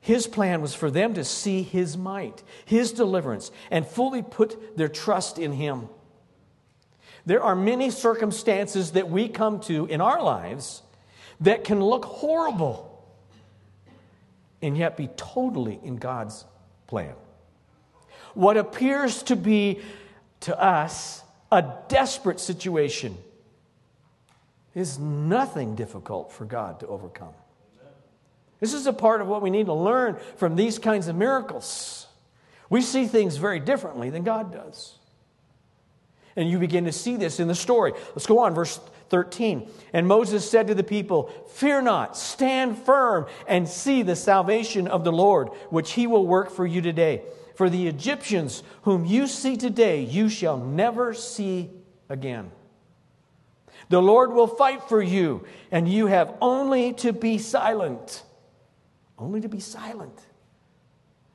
His 0.00 0.26
plan 0.26 0.60
was 0.62 0.74
for 0.74 0.90
them 0.90 1.14
to 1.14 1.24
see 1.24 1.62
His 1.62 1.96
might, 1.96 2.42
His 2.64 2.92
deliverance, 2.92 3.50
and 3.70 3.86
fully 3.86 4.22
put 4.22 4.76
their 4.76 4.88
trust 4.88 5.38
in 5.38 5.52
Him. 5.52 5.88
There 7.26 7.42
are 7.42 7.56
many 7.56 7.90
circumstances 7.90 8.92
that 8.92 9.10
we 9.10 9.28
come 9.28 9.60
to 9.60 9.86
in 9.86 10.00
our 10.00 10.22
lives 10.22 10.82
that 11.40 11.64
can 11.64 11.82
look 11.82 12.04
horrible 12.04 12.88
and 14.62 14.76
yet 14.76 14.96
be 14.96 15.08
totally 15.16 15.78
in 15.82 15.96
God's 15.96 16.44
plan. 16.86 17.14
What 18.34 18.56
appears 18.56 19.22
to 19.24 19.36
be 19.36 19.80
to 20.40 20.58
us 20.58 21.22
a 21.50 21.64
desperate 21.88 22.40
situation 22.40 23.16
is 24.74 24.98
nothing 24.98 25.74
difficult 25.74 26.32
for 26.32 26.44
God 26.44 26.80
to 26.80 26.86
overcome. 26.86 27.32
This 28.60 28.74
is 28.74 28.86
a 28.86 28.92
part 28.92 29.20
of 29.20 29.28
what 29.28 29.42
we 29.42 29.50
need 29.50 29.66
to 29.66 29.74
learn 29.74 30.18
from 30.36 30.56
these 30.56 30.78
kinds 30.78 31.08
of 31.08 31.16
miracles. 31.16 32.06
We 32.70 32.82
see 32.82 33.06
things 33.06 33.36
very 33.36 33.60
differently 33.60 34.10
than 34.10 34.24
God 34.24 34.52
does. 34.52 34.96
And 36.36 36.48
you 36.48 36.58
begin 36.58 36.84
to 36.84 36.92
see 36.92 37.16
this 37.16 37.40
in 37.40 37.48
the 37.48 37.54
story. 37.54 37.92
Let's 38.10 38.26
go 38.26 38.40
on, 38.40 38.54
verse 38.54 38.78
13. 39.08 39.68
And 39.92 40.06
Moses 40.06 40.48
said 40.48 40.66
to 40.68 40.74
the 40.74 40.84
people, 40.84 41.32
Fear 41.54 41.82
not, 41.82 42.16
stand 42.16 42.78
firm, 42.78 43.26
and 43.46 43.68
see 43.68 44.02
the 44.02 44.14
salvation 44.14 44.86
of 44.86 45.02
the 45.02 45.12
Lord, 45.12 45.48
which 45.70 45.92
he 45.92 46.06
will 46.06 46.26
work 46.26 46.50
for 46.50 46.66
you 46.66 46.80
today. 46.80 47.22
For 47.58 47.68
the 47.68 47.88
Egyptians 47.88 48.62
whom 48.82 49.04
you 49.04 49.26
see 49.26 49.56
today, 49.56 50.02
you 50.02 50.28
shall 50.28 50.58
never 50.58 51.12
see 51.12 51.70
again. 52.08 52.52
The 53.88 54.00
Lord 54.00 54.32
will 54.32 54.46
fight 54.46 54.84
for 54.84 55.02
you, 55.02 55.44
and 55.72 55.88
you 55.88 56.06
have 56.06 56.32
only 56.40 56.92
to 56.92 57.12
be 57.12 57.36
silent. 57.36 58.22
Only 59.18 59.40
to 59.40 59.48
be 59.48 59.58
silent. 59.58 60.16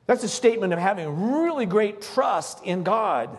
That's 0.06 0.24
a 0.24 0.28
statement 0.30 0.72
of 0.72 0.78
having 0.78 1.34
really 1.42 1.66
great 1.66 2.00
trust 2.00 2.64
in 2.64 2.84
God. 2.84 3.38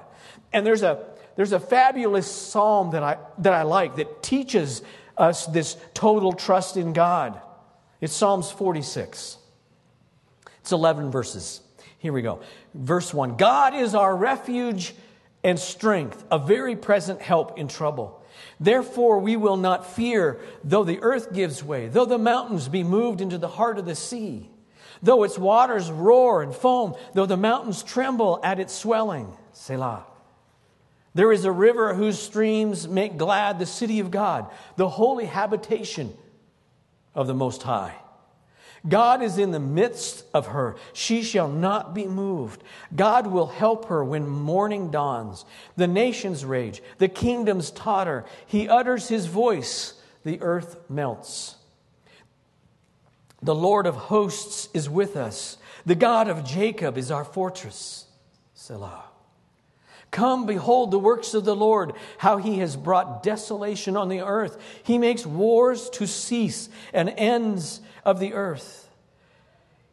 And 0.53 0.63
there's 0.63 0.83
a, 0.83 1.07
there's 1.37 1.53
a 1.53 1.59
fabulous 1.59 2.31
psalm 2.31 2.91
that 2.91 3.01
I, 3.01 3.17
that 3.39 3.53
I 3.53 3.63
like 3.63 3.95
that 3.95 4.21
teaches 4.21 4.83
us 5.17 5.47
this 5.47 5.75
total 5.95 6.33
trust 6.33 6.77
in 6.77 6.93
God. 6.93 7.41
It's 7.99 8.13
Psalms 8.13 8.51
46. 8.51 9.39
It's 10.59 10.71
11 10.71 11.09
verses. 11.09 11.61
Here 12.05 12.13
we 12.13 12.21
go. 12.21 12.41
Verse 12.75 13.11
1 13.11 13.35
God 13.35 13.73
is 13.73 13.95
our 13.95 14.15
refuge 14.15 14.93
and 15.43 15.57
strength, 15.57 16.23
a 16.29 16.37
very 16.37 16.75
present 16.75 17.19
help 17.19 17.57
in 17.57 17.67
trouble. 17.67 18.23
Therefore, 18.59 19.17
we 19.17 19.35
will 19.35 19.57
not 19.57 19.91
fear, 19.95 20.39
though 20.63 20.83
the 20.83 20.99
earth 21.01 21.33
gives 21.33 21.63
way, 21.63 21.87
though 21.87 22.05
the 22.05 22.19
mountains 22.19 22.67
be 22.67 22.83
moved 22.83 23.21
into 23.21 23.39
the 23.39 23.47
heart 23.47 23.79
of 23.79 23.87
the 23.87 23.95
sea, 23.95 24.47
though 25.01 25.23
its 25.23 25.35
waters 25.35 25.89
roar 25.89 26.43
and 26.43 26.53
foam, 26.53 26.93
though 27.15 27.25
the 27.25 27.37
mountains 27.37 27.81
tremble 27.81 28.39
at 28.43 28.59
its 28.59 28.75
swelling. 28.75 29.33
Selah. 29.53 30.05
There 31.15 31.31
is 31.31 31.43
a 31.43 31.51
river 31.51 31.95
whose 31.95 32.19
streams 32.19 32.87
make 32.87 33.17
glad 33.17 33.57
the 33.57 33.65
city 33.65 33.99
of 33.99 34.11
God, 34.11 34.45
the 34.75 34.89
holy 34.89 35.25
habitation 35.25 36.15
of 37.15 37.25
the 37.25 37.33
Most 37.33 37.63
High. 37.63 37.95
God 38.87 39.23
is 39.23 39.37
in 39.37 39.51
the 39.51 39.59
midst 39.59 40.25
of 40.33 40.47
her. 40.47 40.75
She 40.93 41.23
shall 41.23 41.47
not 41.47 41.93
be 41.95 42.05
moved. 42.05 42.63
God 42.95 43.27
will 43.27 43.47
help 43.47 43.85
her 43.85 44.03
when 44.03 44.27
morning 44.27 44.91
dawns. 44.91 45.45
The 45.75 45.87
nations 45.87 46.45
rage, 46.45 46.83
the 46.97 47.07
kingdoms 47.07 47.71
totter. 47.71 48.25
He 48.45 48.69
utters 48.69 49.07
his 49.07 49.25
voice, 49.25 49.93
the 50.23 50.41
earth 50.41 50.77
melts. 50.89 51.55
The 53.41 53.55
Lord 53.55 53.85
of 53.85 53.95
hosts 53.95 54.69
is 54.73 54.89
with 54.89 55.15
us. 55.15 55.57
The 55.85 55.95
God 55.95 56.27
of 56.27 56.43
Jacob 56.43 56.97
is 56.97 57.11
our 57.11 57.25
fortress. 57.25 58.05
Selah. 58.53 59.03
Come, 60.11 60.45
behold 60.45 60.91
the 60.91 60.99
works 60.99 61.33
of 61.33 61.43
the 61.43 61.55
Lord, 61.55 61.93
how 62.17 62.37
he 62.37 62.59
has 62.59 62.77
brought 62.77 63.21
desolation 63.21 63.97
on 63.97 64.07
the 64.07 64.21
earth. 64.21 64.57
He 64.83 64.97
makes 64.97 65.25
wars 65.25 65.89
to 65.91 66.07
cease 66.07 66.69
and 66.93 67.09
ends 67.17 67.81
of 68.05 68.19
the 68.19 68.33
earth. 68.33 68.87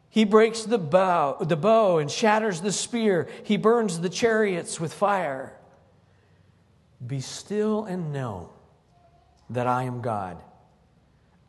He 0.09 0.25
breaks 0.25 0.61
the 0.61 0.77
bow, 0.77 1.37
the 1.41 1.55
bow 1.55 1.97
and 1.97 2.09
shatters 2.09 2.61
the 2.61 2.71
spear. 2.71 3.27
He 3.43 3.57
burns 3.57 3.99
the 3.99 4.09
chariots 4.09 4.79
with 4.79 4.93
fire. 4.93 5.57
Be 7.05 7.19
still 7.19 7.85
and 7.85 8.13
know 8.13 8.51
that 9.49 9.65
I 9.65 9.83
am 9.83 10.01
God. 10.01 10.37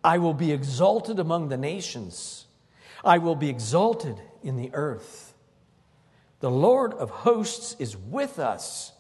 I 0.03 0.19
will 0.19 0.35
be 0.35 0.53
exalted 0.53 1.19
among 1.19 1.49
the 1.49 1.57
nations. 1.57 2.47
I 3.05 3.19
will 3.19 3.37
be 3.37 3.51
exalted 3.51 4.17
in 4.43 4.57
the 4.57 4.71
earth. 4.73 5.35
The 6.41 6.51
Lord 6.51 6.95
of 6.95 7.11
hosts 7.11 7.77
is 7.79 7.97
with 7.97 8.39
us. 8.39 8.93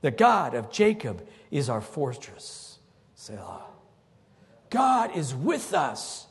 The 0.00 0.10
God 0.10 0.54
of 0.54 0.70
Jacob 0.70 1.26
is 1.50 1.68
our 1.68 1.80
fortress. 1.80 2.78
Selah. 3.14 3.62
God 4.70 5.16
is 5.16 5.34
with 5.34 5.74
us. 5.74 6.26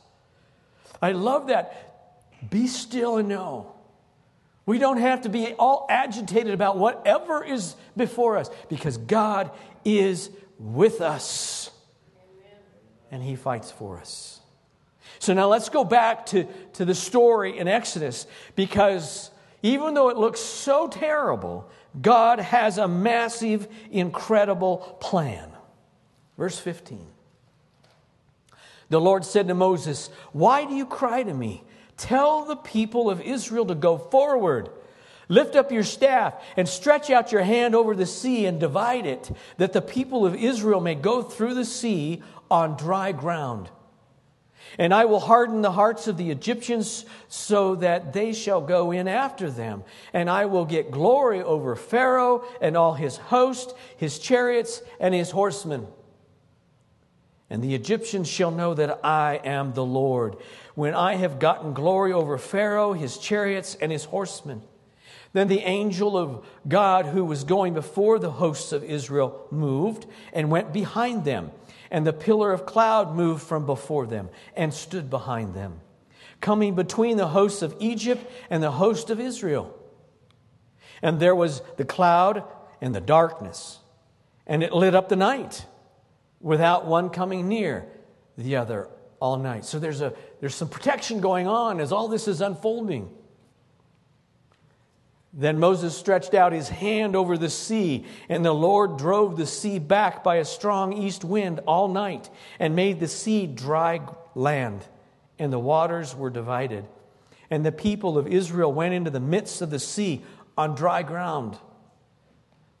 I 1.02 1.12
love 1.12 1.48
that. 1.48 2.48
Be 2.48 2.66
still 2.68 3.18
and 3.18 3.28
know. 3.28 3.74
We 4.64 4.78
don't 4.78 4.98
have 4.98 5.22
to 5.22 5.28
be 5.28 5.52
all 5.54 5.86
agitated 5.90 6.54
about 6.54 6.78
whatever 6.78 7.44
is 7.44 7.74
before 7.96 8.38
us 8.38 8.48
because 8.68 8.96
God 8.96 9.50
is 9.84 10.30
with 10.58 11.00
us 11.00 11.70
and 13.10 13.22
He 13.22 13.34
fights 13.34 13.70
for 13.70 13.98
us. 13.98 14.40
So 15.18 15.34
now 15.34 15.48
let's 15.48 15.68
go 15.68 15.84
back 15.84 16.26
to, 16.26 16.46
to 16.74 16.84
the 16.84 16.94
story 16.94 17.58
in 17.58 17.68
Exodus 17.68 18.26
because 18.54 19.30
even 19.62 19.94
though 19.94 20.08
it 20.08 20.16
looks 20.16 20.40
so 20.40 20.88
terrible, 20.88 21.68
God 22.00 22.40
has 22.40 22.78
a 22.78 22.88
massive, 22.88 23.68
incredible 23.90 24.78
plan. 25.00 25.50
Verse 26.38 26.58
15. 26.58 27.06
The 28.92 29.00
Lord 29.00 29.24
said 29.24 29.48
to 29.48 29.54
Moses, 29.54 30.10
Why 30.32 30.66
do 30.66 30.74
you 30.74 30.84
cry 30.84 31.22
to 31.22 31.32
me? 31.32 31.64
Tell 31.96 32.44
the 32.44 32.56
people 32.56 33.08
of 33.08 33.22
Israel 33.22 33.64
to 33.64 33.74
go 33.74 33.96
forward. 33.96 34.68
Lift 35.30 35.56
up 35.56 35.72
your 35.72 35.82
staff 35.82 36.34
and 36.58 36.68
stretch 36.68 37.08
out 37.08 37.32
your 37.32 37.42
hand 37.42 37.74
over 37.74 37.96
the 37.96 38.04
sea 38.04 38.44
and 38.44 38.60
divide 38.60 39.06
it, 39.06 39.30
that 39.56 39.72
the 39.72 39.80
people 39.80 40.26
of 40.26 40.34
Israel 40.34 40.78
may 40.78 40.94
go 40.94 41.22
through 41.22 41.54
the 41.54 41.64
sea 41.64 42.22
on 42.50 42.76
dry 42.76 43.12
ground. 43.12 43.70
And 44.76 44.92
I 44.92 45.06
will 45.06 45.20
harden 45.20 45.62
the 45.62 45.72
hearts 45.72 46.06
of 46.06 46.18
the 46.18 46.30
Egyptians 46.30 47.06
so 47.28 47.76
that 47.76 48.12
they 48.12 48.34
shall 48.34 48.60
go 48.60 48.90
in 48.92 49.08
after 49.08 49.50
them. 49.50 49.84
And 50.12 50.28
I 50.28 50.44
will 50.44 50.66
get 50.66 50.90
glory 50.90 51.42
over 51.42 51.76
Pharaoh 51.76 52.44
and 52.60 52.76
all 52.76 52.92
his 52.92 53.16
host, 53.16 53.74
his 53.96 54.18
chariots, 54.18 54.82
and 55.00 55.14
his 55.14 55.30
horsemen. 55.30 55.86
And 57.52 57.62
the 57.62 57.74
Egyptians 57.74 58.28
shall 58.28 58.50
know 58.50 58.72
that 58.72 59.04
I 59.04 59.38
am 59.44 59.74
the 59.74 59.84
Lord, 59.84 60.36
when 60.74 60.94
I 60.94 61.16
have 61.16 61.38
gotten 61.38 61.74
glory 61.74 62.10
over 62.10 62.38
Pharaoh, 62.38 62.94
his 62.94 63.18
chariots, 63.18 63.74
and 63.74 63.92
his 63.92 64.06
horsemen. 64.06 64.62
Then 65.34 65.48
the 65.48 65.60
angel 65.60 66.16
of 66.16 66.46
God 66.66 67.04
who 67.04 67.26
was 67.26 67.44
going 67.44 67.74
before 67.74 68.18
the 68.18 68.30
hosts 68.30 68.72
of 68.72 68.82
Israel 68.82 69.46
moved 69.50 70.06
and 70.32 70.50
went 70.50 70.72
behind 70.72 71.26
them, 71.26 71.50
and 71.90 72.06
the 72.06 72.14
pillar 72.14 72.54
of 72.54 72.64
cloud 72.64 73.14
moved 73.14 73.42
from 73.42 73.66
before 73.66 74.06
them 74.06 74.30
and 74.56 74.72
stood 74.72 75.10
behind 75.10 75.52
them, 75.52 75.78
coming 76.40 76.74
between 76.74 77.18
the 77.18 77.28
hosts 77.28 77.60
of 77.60 77.76
Egypt 77.78 78.32
and 78.48 78.62
the 78.62 78.70
host 78.70 79.10
of 79.10 79.20
Israel. 79.20 79.78
And 81.02 81.20
there 81.20 81.34
was 81.34 81.60
the 81.76 81.84
cloud 81.84 82.44
and 82.80 82.94
the 82.94 83.00
darkness, 83.02 83.80
and 84.46 84.62
it 84.62 84.72
lit 84.72 84.94
up 84.94 85.10
the 85.10 85.16
night 85.16 85.66
without 86.42 86.86
one 86.86 87.08
coming 87.08 87.48
near 87.48 87.86
the 88.36 88.56
other 88.56 88.88
all 89.20 89.38
night. 89.38 89.64
So 89.64 89.78
there's, 89.78 90.00
a, 90.00 90.12
there's 90.40 90.54
some 90.54 90.68
protection 90.68 91.20
going 91.20 91.46
on 91.46 91.80
as 91.80 91.92
all 91.92 92.08
this 92.08 92.26
is 92.26 92.40
unfolding. 92.40 93.08
Then 95.32 95.58
Moses 95.58 95.96
stretched 95.96 96.34
out 96.34 96.52
his 96.52 96.68
hand 96.68 97.16
over 97.16 97.38
the 97.38 97.48
sea, 97.48 98.04
and 98.28 98.44
the 98.44 98.52
Lord 98.52 98.98
drove 98.98 99.36
the 99.38 99.46
sea 99.46 99.78
back 99.78 100.22
by 100.22 100.36
a 100.36 100.44
strong 100.44 100.92
east 100.92 101.24
wind 101.24 101.60
all 101.66 101.88
night, 101.88 102.28
and 102.58 102.76
made 102.76 103.00
the 103.00 103.08
sea 103.08 103.46
dry 103.46 104.00
land, 104.34 104.84
and 105.38 105.50
the 105.50 105.58
waters 105.58 106.14
were 106.14 106.28
divided. 106.28 106.84
And 107.48 107.64
the 107.64 107.72
people 107.72 108.18
of 108.18 108.26
Israel 108.26 108.72
went 108.72 108.92
into 108.92 109.10
the 109.10 109.20
midst 109.20 109.62
of 109.62 109.70
the 109.70 109.78
sea 109.78 110.22
on 110.58 110.74
dry 110.74 111.02
ground, 111.02 111.56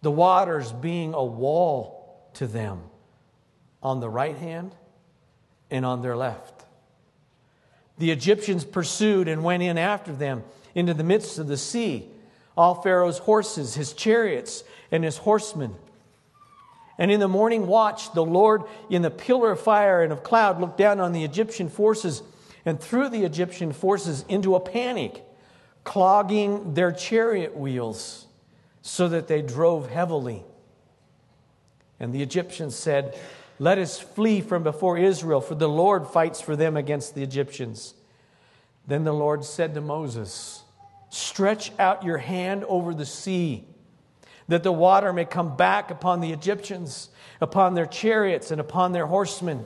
the 0.02 0.10
waters 0.10 0.72
being 0.72 1.14
a 1.14 1.24
wall 1.24 2.30
to 2.34 2.46
them 2.46 2.82
on 3.82 4.00
the 4.00 4.08
right 4.08 4.36
hand 4.36 4.74
and 5.70 5.84
on 5.84 6.02
their 6.02 6.16
left. 6.16 6.64
The 7.98 8.10
Egyptians 8.10 8.64
pursued 8.64 9.28
and 9.28 9.44
went 9.44 9.62
in 9.62 9.78
after 9.78 10.12
them 10.12 10.44
into 10.74 10.94
the 10.94 11.04
midst 11.04 11.38
of 11.38 11.46
the 11.46 11.56
sea, 11.56 12.08
all 12.56 12.74
Pharaoh's 12.82 13.18
horses, 13.18 13.74
his 13.74 13.92
chariots, 13.92 14.64
and 14.90 15.04
his 15.04 15.18
horsemen. 15.18 15.74
And 16.98 17.10
in 17.10 17.20
the 17.20 17.28
morning 17.28 17.66
watch, 17.66 18.12
the 18.12 18.24
Lord, 18.24 18.62
in 18.90 19.02
the 19.02 19.10
pillar 19.10 19.52
of 19.52 19.60
fire 19.60 20.02
and 20.02 20.12
of 20.12 20.22
cloud, 20.22 20.60
looked 20.60 20.78
down 20.78 21.00
on 21.00 21.12
the 21.12 21.24
Egyptian 21.24 21.68
forces 21.68 22.22
and 22.64 22.80
threw 22.80 23.08
the 23.08 23.24
Egyptian 23.24 23.72
forces 23.72 24.24
into 24.28 24.54
a 24.54 24.60
panic, 24.60 25.24
clogging 25.84 26.74
their 26.74 26.92
chariot 26.92 27.56
wheels 27.56 28.26
so 28.82 29.08
that 29.08 29.26
they 29.28 29.42
drove 29.42 29.90
heavily. 29.90 30.44
And 31.98 32.12
the 32.12 32.22
Egyptians 32.22 32.76
said, 32.76 33.18
let 33.62 33.78
us 33.78 33.96
flee 33.96 34.40
from 34.40 34.64
before 34.64 34.98
Israel, 34.98 35.40
for 35.40 35.54
the 35.54 35.68
Lord 35.68 36.08
fights 36.08 36.40
for 36.40 36.56
them 36.56 36.76
against 36.76 37.14
the 37.14 37.22
Egyptians. 37.22 37.94
Then 38.88 39.04
the 39.04 39.12
Lord 39.12 39.44
said 39.44 39.74
to 39.74 39.80
Moses, 39.80 40.64
Stretch 41.10 41.70
out 41.78 42.02
your 42.02 42.18
hand 42.18 42.64
over 42.64 42.92
the 42.92 43.06
sea, 43.06 43.64
that 44.48 44.64
the 44.64 44.72
water 44.72 45.12
may 45.12 45.24
come 45.24 45.56
back 45.56 45.92
upon 45.92 46.20
the 46.20 46.32
Egyptians, 46.32 47.08
upon 47.40 47.74
their 47.74 47.86
chariots, 47.86 48.50
and 48.50 48.60
upon 48.60 48.90
their 48.90 49.06
horsemen. 49.06 49.64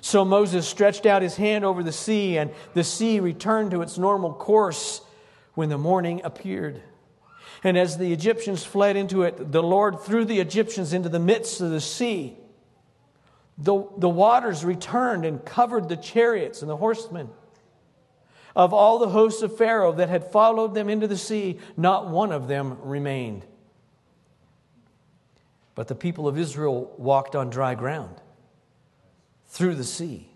So 0.00 0.24
Moses 0.24 0.64
stretched 0.68 1.04
out 1.04 1.20
his 1.20 1.34
hand 1.34 1.64
over 1.64 1.82
the 1.82 1.90
sea, 1.90 2.38
and 2.38 2.52
the 2.74 2.84
sea 2.84 3.18
returned 3.18 3.72
to 3.72 3.82
its 3.82 3.98
normal 3.98 4.32
course 4.32 5.00
when 5.54 5.70
the 5.70 5.78
morning 5.78 6.20
appeared. 6.22 6.80
And 7.64 7.76
as 7.76 7.98
the 7.98 8.12
Egyptians 8.12 8.62
fled 8.62 8.94
into 8.94 9.24
it, 9.24 9.50
the 9.50 9.62
Lord 9.62 9.98
threw 9.98 10.24
the 10.24 10.38
Egyptians 10.38 10.92
into 10.92 11.08
the 11.08 11.18
midst 11.18 11.60
of 11.60 11.70
the 11.70 11.80
sea 11.80 12.38
the, 13.56 13.86
the 13.98 14.08
waters 14.08 14.64
returned 14.64 15.24
and 15.24 15.44
covered 15.44 15.88
the 15.88 15.96
chariots 15.96 16.60
and 16.62 16.70
the 16.70 16.76
horsemen. 16.76 17.28
Of 18.56 18.72
all 18.72 18.98
the 18.98 19.08
hosts 19.08 19.42
of 19.42 19.56
Pharaoh 19.56 19.92
that 19.92 20.08
had 20.08 20.30
followed 20.30 20.74
them 20.74 20.88
into 20.88 21.06
the 21.06 21.16
sea, 21.16 21.58
not 21.76 22.08
one 22.08 22.32
of 22.32 22.48
them 22.48 22.78
remained. 22.82 23.44
But 25.74 25.88
the 25.88 25.94
people 25.94 26.28
of 26.28 26.38
Israel 26.38 26.92
walked 26.96 27.34
on 27.34 27.50
dry 27.50 27.74
ground. 27.74 28.20
through 29.54 29.76
the 29.76 29.84
sea, 29.84 30.28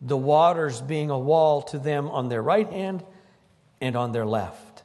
the 0.00 0.16
waters 0.16 0.80
being 0.80 1.10
a 1.10 1.18
wall 1.18 1.62
to 1.62 1.80
them 1.80 2.08
on 2.08 2.28
their 2.28 2.40
right 2.40 2.70
hand 2.70 3.04
and 3.80 3.96
on 3.96 4.12
their 4.12 4.24
left. 4.24 4.84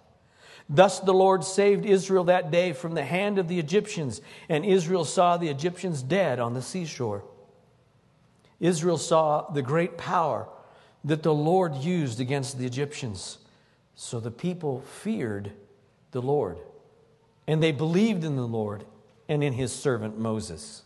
Thus 0.68 1.00
the 1.00 1.14
Lord 1.14 1.44
saved 1.44 1.86
Israel 1.86 2.24
that 2.24 2.50
day 2.50 2.74
from 2.74 2.96
the 2.96 3.04
hand 3.04 3.38
of 3.38 3.48
the 3.48 3.60
Egyptians, 3.60 4.20
and 4.50 4.66
Israel 4.66 5.06
saw 5.06 5.38
the 5.38 5.50
Egyptians 5.50 6.02
dead 6.02 6.40
on 6.40 6.56
the 6.56 6.62
seashore. 6.64 7.24
Israel 8.62 8.98
saw 8.98 9.50
the 9.52 9.64
great 9.64 9.98
power 9.98 10.48
that 11.04 11.24
the 11.24 11.34
Lord 11.34 11.76
used 11.76 12.22
against 12.22 12.58
the 12.60 12.66
Egyptians. 12.66 13.40
So 13.96 14.20
the 14.20 14.32
people 14.32 14.82
feared 14.82 15.52
the 16.12 16.22
Lord, 16.22 16.60
and 17.48 17.62
they 17.62 17.72
believed 17.72 18.24
in 18.24 18.36
the 18.36 18.48
Lord 18.48 18.86
and 19.28 19.44
in 19.44 19.54
his 19.54 19.74
servant 19.74 20.18
Moses. 20.18 20.84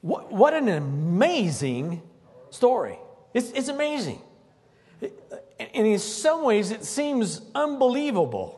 What, 0.00 0.32
what 0.32 0.52
an 0.52 0.68
amazing 0.68 2.02
story! 2.50 2.98
It's, 3.32 3.50
it's 3.52 3.68
amazing. 3.68 4.20
And 5.00 5.86
in 5.86 5.98
some 5.98 6.42
ways, 6.44 6.70
it 6.70 6.84
seems 6.84 7.42
unbelievable. 7.54 8.57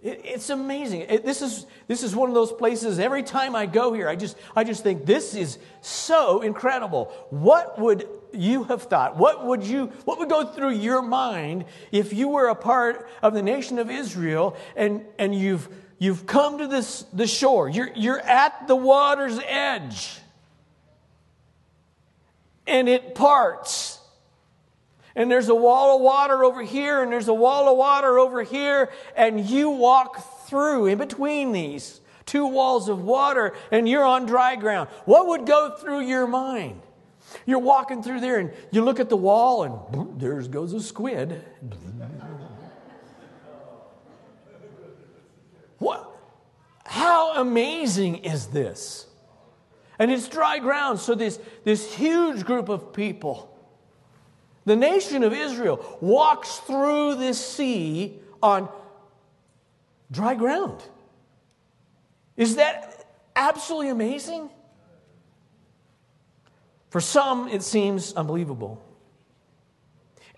It's 0.00 0.48
amazing. 0.50 1.06
This 1.24 1.42
is, 1.42 1.66
this 1.88 2.04
is 2.04 2.14
one 2.14 2.28
of 2.28 2.34
those 2.34 2.52
places, 2.52 3.00
every 3.00 3.24
time 3.24 3.56
I 3.56 3.66
go 3.66 3.92
here, 3.92 4.08
I 4.08 4.14
just, 4.14 4.36
I 4.54 4.62
just 4.62 4.84
think 4.84 5.04
this 5.04 5.34
is 5.34 5.58
so 5.80 6.40
incredible. 6.42 7.06
What 7.30 7.80
would 7.80 8.08
you 8.32 8.62
have 8.64 8.82
thought? 8.84 9.16
What 9.16 9.44
would, 9.44 9.64
you, 9.64 9.86
what 10.04 10.20
would 10.20 10.28
go 10.28 10.44
through 10.44 10.70
your 10.70 11.02
mind 11.02 11.64
if 11.90 12.12
you 12.12 12.28
were 12.28 12.46
a 12.46 12.54
part 12.54 13.08
of 13.22 13.34
the 13.34 13.42
nation 13.42 13.80
of 13.80 13.90
Israel 13.90 14.56
and, 14.76 15.04
and 15.18 15.34
you've, 15.34 15.68
you've 15.98 16.26
come 16.26 16.58
to 16.58 16.68
this, 16.68 17.04
the 17.12 17.26
shore? 17.26 17.68
You're, 17.68 17.90
you're 17.96 18.20
at 18.20 18.68
the 18.68 18.76
water's 18.76 19.40
edge 19.48 20.20
and 22.68 22.88
it 22.88 23.16
parts 23.16 23.97
and 25.18 25.28
there's 25.28 25.48
a 25.48 25.54
wall 25.54 25.96
of 25.96 26.00
water 26.00 26.44
over 26.44 26.62
here, 26.62 27.02
and 27.02 27.12
there's 27.12 27.26
a 27.26 27.34
wall 27.34 27.68
of 27.68 27.76
water 27.76 28.20
over 28.20 28.44
here, 28.44 28.88
and 29.16 29.44
you 29.44 29.68
walk 29.68 30.46
through 30.46 30.86
in 30.86 30.96
between 30.96 31.50
these 31.50 32.00
two 32.24 32.46
walls 32.46 32.88
of 32.88 33.02
water, 33.02 33.52
and 33.72 33.88
you're 33.88 34.04
on 34.04 34.26
dry 34.26 34.54
ground. 34.54 34.88
What 35.06 35.26
would 35.26 35.44
go 35.44 35.74
through 35.76 36.02
your 36.02 36.28
mind? 36.28 36.80
You're 37.46 37.58
walking 37.58 38.00
through 38.00 38.20
there, 38.20 38.38
and 38.38 38.52
you 38.70 38.84
look 38.84 39.00
at 39.00 39.08
the 39.08 39.16
wall, 39.16 39.64
and 39.64 39.74
boom, 39.92 40.18
there 40.18 40.40
goes 40.42 40.72
a 40.72 40.80
squid. 40.80 41.42
what? 45.78 46.08
How 46.86 47.40
amazing 47.40 48.18
is 48.18 48.46
this? 48.46 49.06
And 49.98 50.12
it's 50.12 50.28
dry 50.28 50.60
ground, 50.60 51.00
so 51.00 51.16
this, 51.16 51.40
this 51.64 51.92
huge 51.92 52.44
group 52.44 52.68
of 52.68 52.92
people 52.92 53.57
the 54.68 54.76
nation 54.76 55.24
of 55.24 55.32
Israel 55.32 55.84
walks 56.00 56.58
through 56.58 57.16
this 57.16 57.44
sea 57.44 58.18
on 58.42 58.68
dry 60.10 60.34
ground. 60.34 60.80
Is 62.36 62.56
that 62.56 63.06
absolutely 63.34 63.88
amazing? 63.88 64.50
For 66.90 67.00
some, 67.00 67.48
it 67.48 67.62
seems 67.62 68.12
unbelievable. 68.14 68.82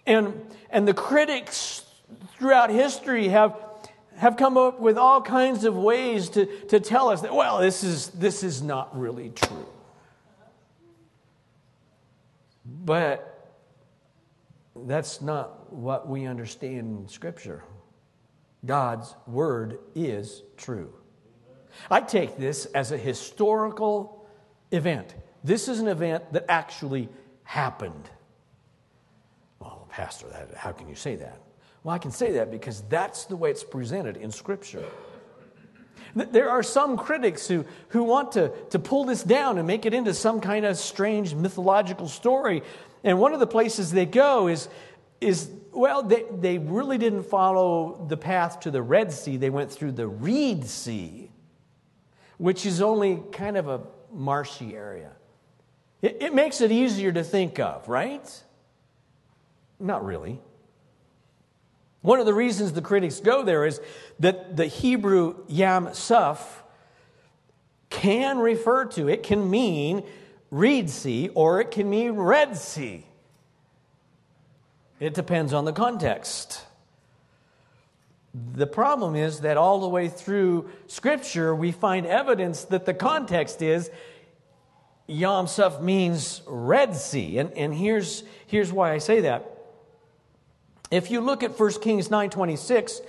And, 0.06 0.40
and 0.70 0.88
the 0.88 0.94
critics 0.94 1.84
throughout 2.38 2.70
history 2.70 3.28
have, 3.28 3.56
have 4.16 4.36
come 4.36 4.56
up 4.56 4.80
with 4.80 4.98
all 4.98 5.22
kinds 5.22 5.64
of 5.64 5.76
ways 5.76 6.30
to, 6.30 6.46
to 6.68 6.80
tell 6.80 7.10
us 7.10 7.20
that, 7.20 7.34
well, 7.34 7.58
this 7.58 7.84
is, 7.84 8.08
this 8.08 8.42
is 8.42 8.62
not 8.62 8.98
really 8.98 9.30
true. 9.30 9.66
But 12.64 13.29
that's 14.86 15.20
not 15.20 15.72
what 15.72 16.08
we 16.08 16.26
understand 16.26 17.00
in 17.00 17.08
Scripture. 17.08 17.64
God's 18.64 19.14
word 19.26 19.78
is 19.94 20.42
true. 20.56 20.92
I 21.90 22.00
take 22.00 22.36
this 22.36 22.66
as 22.66 22.92
a 22.92 22.98
historical 22.98 24.26
event. 24.70 25.14
This 25.42 25.68
is 25.68 25.80
an 25.80 25.88
event 25.88 26.32
that 26.32 26.44
actually 26.48 27.08
happened. 27.44 28.10
Well, 29.60 29.88
Pastor, 29.90 30.28
that, 30.28 30.54
how 30.54 30.72
can 30.72 30.88
you 30.88 30.94
say 30.94 31.16
that? 31.16 31.40
Well, 31.82 31.94
I 31.94 31.98
can 31.98 32.10
say 32.10 32.32
that 32.32 32.50
because 32.50 32.82
that's 32.88 33.24
the 33.24 33.36
way 33.36 33.50
it's 33.50 33.64
presented 33.64 34.16
in 34.16 34.30
Scripture. 34.30 34.84
There 36.14 36.50
are 36.50 36.62
some 36.62 36.96
critics 36.96 37.46
who, 37.46 37.64
who 37.88 38.02
want 38.02 38.32
to, 38.32 38.52
to 38.70 38.78
pull 38.78 39.04
this 39.04 39.22
down 39.22 39.58
and 39.58 39.66
make 39.66 39.86
it 39.86 39.94
into 39.94 40.14
some 40.14 40.40
kind 40.40 40.64
of 40.64 40.76
strange 40.76 41.34
mythological 41.34 42.08
story 42.08 42.62
and 43.02 43.18
one 43.18 43.32
of 43.32 43.40
the 43.40 43.46
places 43.46 43.90
they 43.90 44.06
go 44.06 44.48
is, 44.48 44.68
is 45.20 45.50
well, 45.72 46.02
they, 46.02 46.24
they 46.30 46.58
really 46.58 46.98
didn't 46.98 47.24
follow 47.24 48.04
the 48.08 48.16
path 48.16 48.60
to 48.60 48.70
the 48.70 48.82
Red 48.82 49.12
Sea. 49.12 49.36
They 49.36 49.50
went 49.50 49.70
through 49.70 49.92
the 49.92 50.06
Reed 50.06 50.66
Sea, 50.66 51.30
which 52.38 52.66
is 52.66 52.82
only 52.82 53.22
kind 53.32 53.56
of 53.56 53.68
a 53.68 53.80
marshy 54.12 54.74
area. 54.74 55.12
It, 56.02 56.18
it 56.20 56.34
makes 56.34 56.60
it 56.60 56.72
easier 56.72 57.12
to 57.12 57.22
think 57.22 57.58
of, 57.58 57.88
right? 57.88 58.42
Not 59.78 60.04
really. 60.04 60.40
One 62.02 62.18
of 62.18 62.26
the 62.26 62.34
reasons 62.34 62.72
the 62.72 62.82
critics 62.82 63.20
go 63.20 63.42
there 63.42 63.66
is 63.66 63.80
that 64.20 64.56
the 64.56 64.66
Hebrew 64.66 65.36
Yam 65.48 65.92
Suf 65.92 66.62
can 67.90 68.38
refer 68.38 68.86
to, 68.86 69.08
it 69.08 69.22
can 69.22 69.50
mean 69.50 70.04
Reed 70.50 70.88
Sea 70.88 71.28
or 71.34 71.60
it 71.60 71.70
can 71.70 71.90
mean 71.90 72.12
Red 72.12 72.56
Sea. 72.56 73.04
It 74.98 75.14
depends 75.14 75.52
on 75.52 75.64
the 75.64 75.72
context. 75.72 76.64
The 78.54 78.66
problem 78.66 79.16
is 79.16 79.40
that 79.40 79.56
all 79.56 79.80
the 79.80 79.88
way 79.88 80.08
through 80.08 80.70
Scripture, 80.86 81.54
we 81.54 81.72
find 81.72 82.06
evidence 82.06 82.64
that 82.64 82.86
the 82.86 82.94
context 82.94 83.60
is 83.60 83.90
Yam 85.06 85.48
Suf 85.48 85.80
means 85.80 86.42
Red 86.46 86.94
Sea. 86.94 87.38
And, 87.38 87.52
and 87.54 87.74
here's, 87.74 88.22
here's 88.46 88.72
why 88.72 88.92
I 88.92 88.98
say 88.98 89.20
that. 89.22 89.59
If 90.90 91.10
you 91.10 91.20
look 91.20 91.42
at 91.42 91.58
1 91.58 91.72
Kings 91.80 92.08
9.26, 92.08 93.00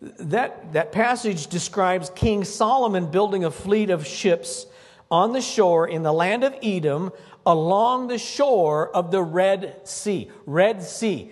that, 0.00 0.72
that 0.72 0.92
passage 0.92 1.46
describes 1.48 2.10
King 2.10 2.44
Solomon 2.44 3.10
building 3.10 3.44
a 3.44 3.50
fleet 3.50 3.90
of 3.90 4.06
ships 4.06 4.66
on 5.10 5.32
the 5.32 5.40
shore 5.40 5.86
in 5.88 6.02
the 6.02 6.12
land 6.12 6.44
of 6.44 6.54
Edom 6.62 7.12
along 7.44 8.08
the 8.08 8.18
shore 8.18 8.94
of 8.94 9.10
the 9.10 9.22
Red 9.22 9.86
Sea. 9.86 10.30
Red 10.46 10.82
Sea. 10.82 11.30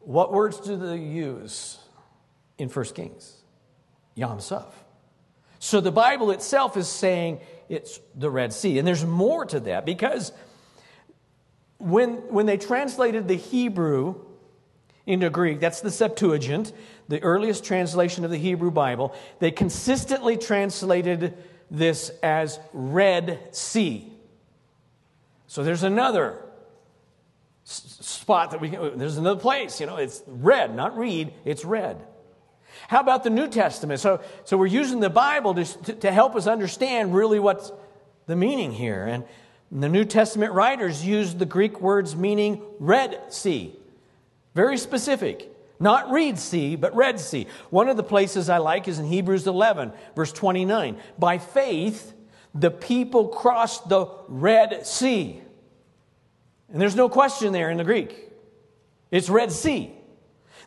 What 0.00 0.32
words 0.32 0.60
do 0.60 0.76
they 0.76 0.96
use 0.96 1.78
in 2.58 2.68
1 2.68 2.84
Kings? 2.86 3.36
Yam 4.14 4.40
Suf. 4.40 4.84
So 5.58 5.80
the 5.80 5.92
Bible 5.92 6.30
itself 6.30 6.76
is 6.76 6.88
saying 6.88 7.40
it's 7.68 8.00
the 8.14 8.30
Red 8.30 8.52
Sea. 8.52 8.78
And 8.78 8.88
there's 8.88 9.04
more 9.04 9.44
to 9.46 9.60
that 9.60 9.84
because 9.84 10.32
when, 11.78 12.14
when 12.32 12.46
they 12.46 12.56
translated 12.56 13.28
the 13.28 13.36
Hebrew 13.36 14.24
into 15.10 15.28
Greek, 15.30 15.60
that's 15.60 15.80
the 15.80 15.90
Septuagint, 15.90 16.72
the 17.08 17.22
earliest 17.22 17.64
translation 17.64 18.24
of 18.24 18.30
the 18.30 18.38
Hebrew 18.38 18.70
Bible, 18.70 19.14
they 19.40 19.50
consistently 19.50 20.36
translated 20.36 21.34
this 21.70 22.10
as 22.22 22.58
Red 22.72 23.54
Sea. 23.54 24.12
So 25.46 25.64
there's 25.64 25.82
another 25.82 26.38
spot 27.64 28.52
that 28.52 28.60
we 28.60 28.70
can, 28.70 28.98
there's 28.98 29.16
another 29.16 29.40
place, 29.40 29.80
you 29.80 29.86
know, 29.86 29.96
it's 29.96 30.22
red, 30.26 30.74
not 30.74 30.96
read, 30.96 31.32
it's 31.44 31.64
red. 31.64 32.00
How 32.88 33.00
about 33.00 33.24
the 33.24 33.30
New 33.30 33.48
Testament? 33.48 34.00
So, 34.00 34.20
so 34.44 34.56
we're 34.56 34.66
using 34.66 35.00
the 35.00 35.10
Bible 35.10 35.54
to, 35.54 35.64
to, 35.94 36.12
help 36.12 36.34
us 36.34 36.46
understand 36.46 37.14
really 37.14 37.38
what's 37.38 37.72
the 38.26 38.36
meaning 38.36 38.72
here. 38.72 39.04
And 39.04 39.24
the 39.70 39.88
New 39.88 40.04
Testament 40.04 40.52
writers 40.52 41.04
used 41.04 41.38
the 41.38 41.46
Greek 41.46 41.80
words 41.80 42.16
meaning 42.16 42.62
Red 42.78 43.32
Sea. 43.32 43.76
Very 44.54 44.78
specific. 44.78 45.54
Not 45.78 46.10
Reed 46.10 46.38
Sea, 46.38 46.76
but 46.76 46.94
Red 46.94 47.18
Sea. 47.18 47.46
One 47.70 47.88
of 47.88 47.96
the 47.96 48.02
places 48.02 48.50
I 48.50 48.58
like 48.58 48.86
is 48.86 48.98
in 48.98 49.06
Hebrews 49.06 49.46
11, 49.46 49.92
verse 50.14 50.32
29. 50.32 50.98
By 51.18 51.38
faith, 51.38 52.12
the 52.54 52.70
people 52.70 53.28
crossed 53.28 53.88
the 53.88 54.06
Red 54.28 54.86
Sea. 54.86 55.40
And 56.70 56.80
there's 56.80 56.96
no 56.96 57.08
question 57.08 57.52
there 57.52 57.70
in 57.70 57.78
the 57.78 57.84
Greek. 57.84 58.30
It's 59.10 59.30
Red 59.30 59.52
Sea. 59.52 59.92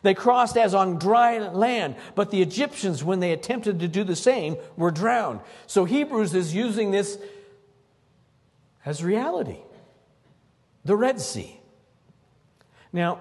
They 0.02 0.14
crossed 0.14 0.58
as 0.58 0.74
on 0.74 0.98
dry 0.98 1.38
land, 1.38 1.96
but 2.14 2.30
the 2.30 2.42
Egyptians, 2.42 3.02
when 3.02 3.20
they 3.20 3.32
attempted 3.32 3.80
to 3.80 3.88
do 3.88 4.04
the 4.04 4.16
same, 4.16 4.56
were 4.76 4.90
drowned. 4.90 5.40
So 5.66 5.86
Hebrews 5.86 6.34
is 6.34 6.54
using 6.54 6.90
this 6.90 7.18
as 8.84 9.02
reality 9.02 9.60
the 10.84 10.94
Red 10.94 11.20
Sea. 11.20 11.58
Now, 12.92 13.20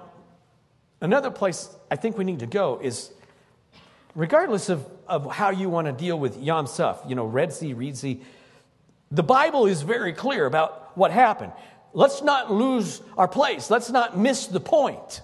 Another 1.04 1.30
place 1.30 1.70
I 1.92 1.98
think 1.98 2.18
we 2.18 2.24
need 2.24 2.40
to 2.40 2.48
go 2.48 2.80
is 2.82 3.12
regardless 4.16 4.70
of, 4.70 4.88
of 5.06 5.30
how 5.30 5.50
you 5.50 5.70
want 5.70 5.86
to 5.88 5.92
deal 5.92 6.18
with 6.18 6.38
Yam 6.38 6.66
Suf, 6.66 7.04
you 7.06 7.14
know, 7.14 7.26
Red 7.26 7.52
Sea, 7.52 7.74
Reed 7.74 7.98
Sea, 7.98 8.22
The 9.12 9.22
Bible 9.22 9.66
is 9.66 9.82
very 9.82 10.14
clear 10.14 10.46
about 10.46 10.98
what 10.98 11.12
happened. 11.12 11.52
Let's 11.92 12.22
not 12.22 12.54
lose 12.54 13.02
our 13.18 13.28
place. 13.28 13.70
Let's 13.70 13.90
not 13.90 14.18
miss 14.18 14.48
the 14.48 14.62
point. 14.62 15.22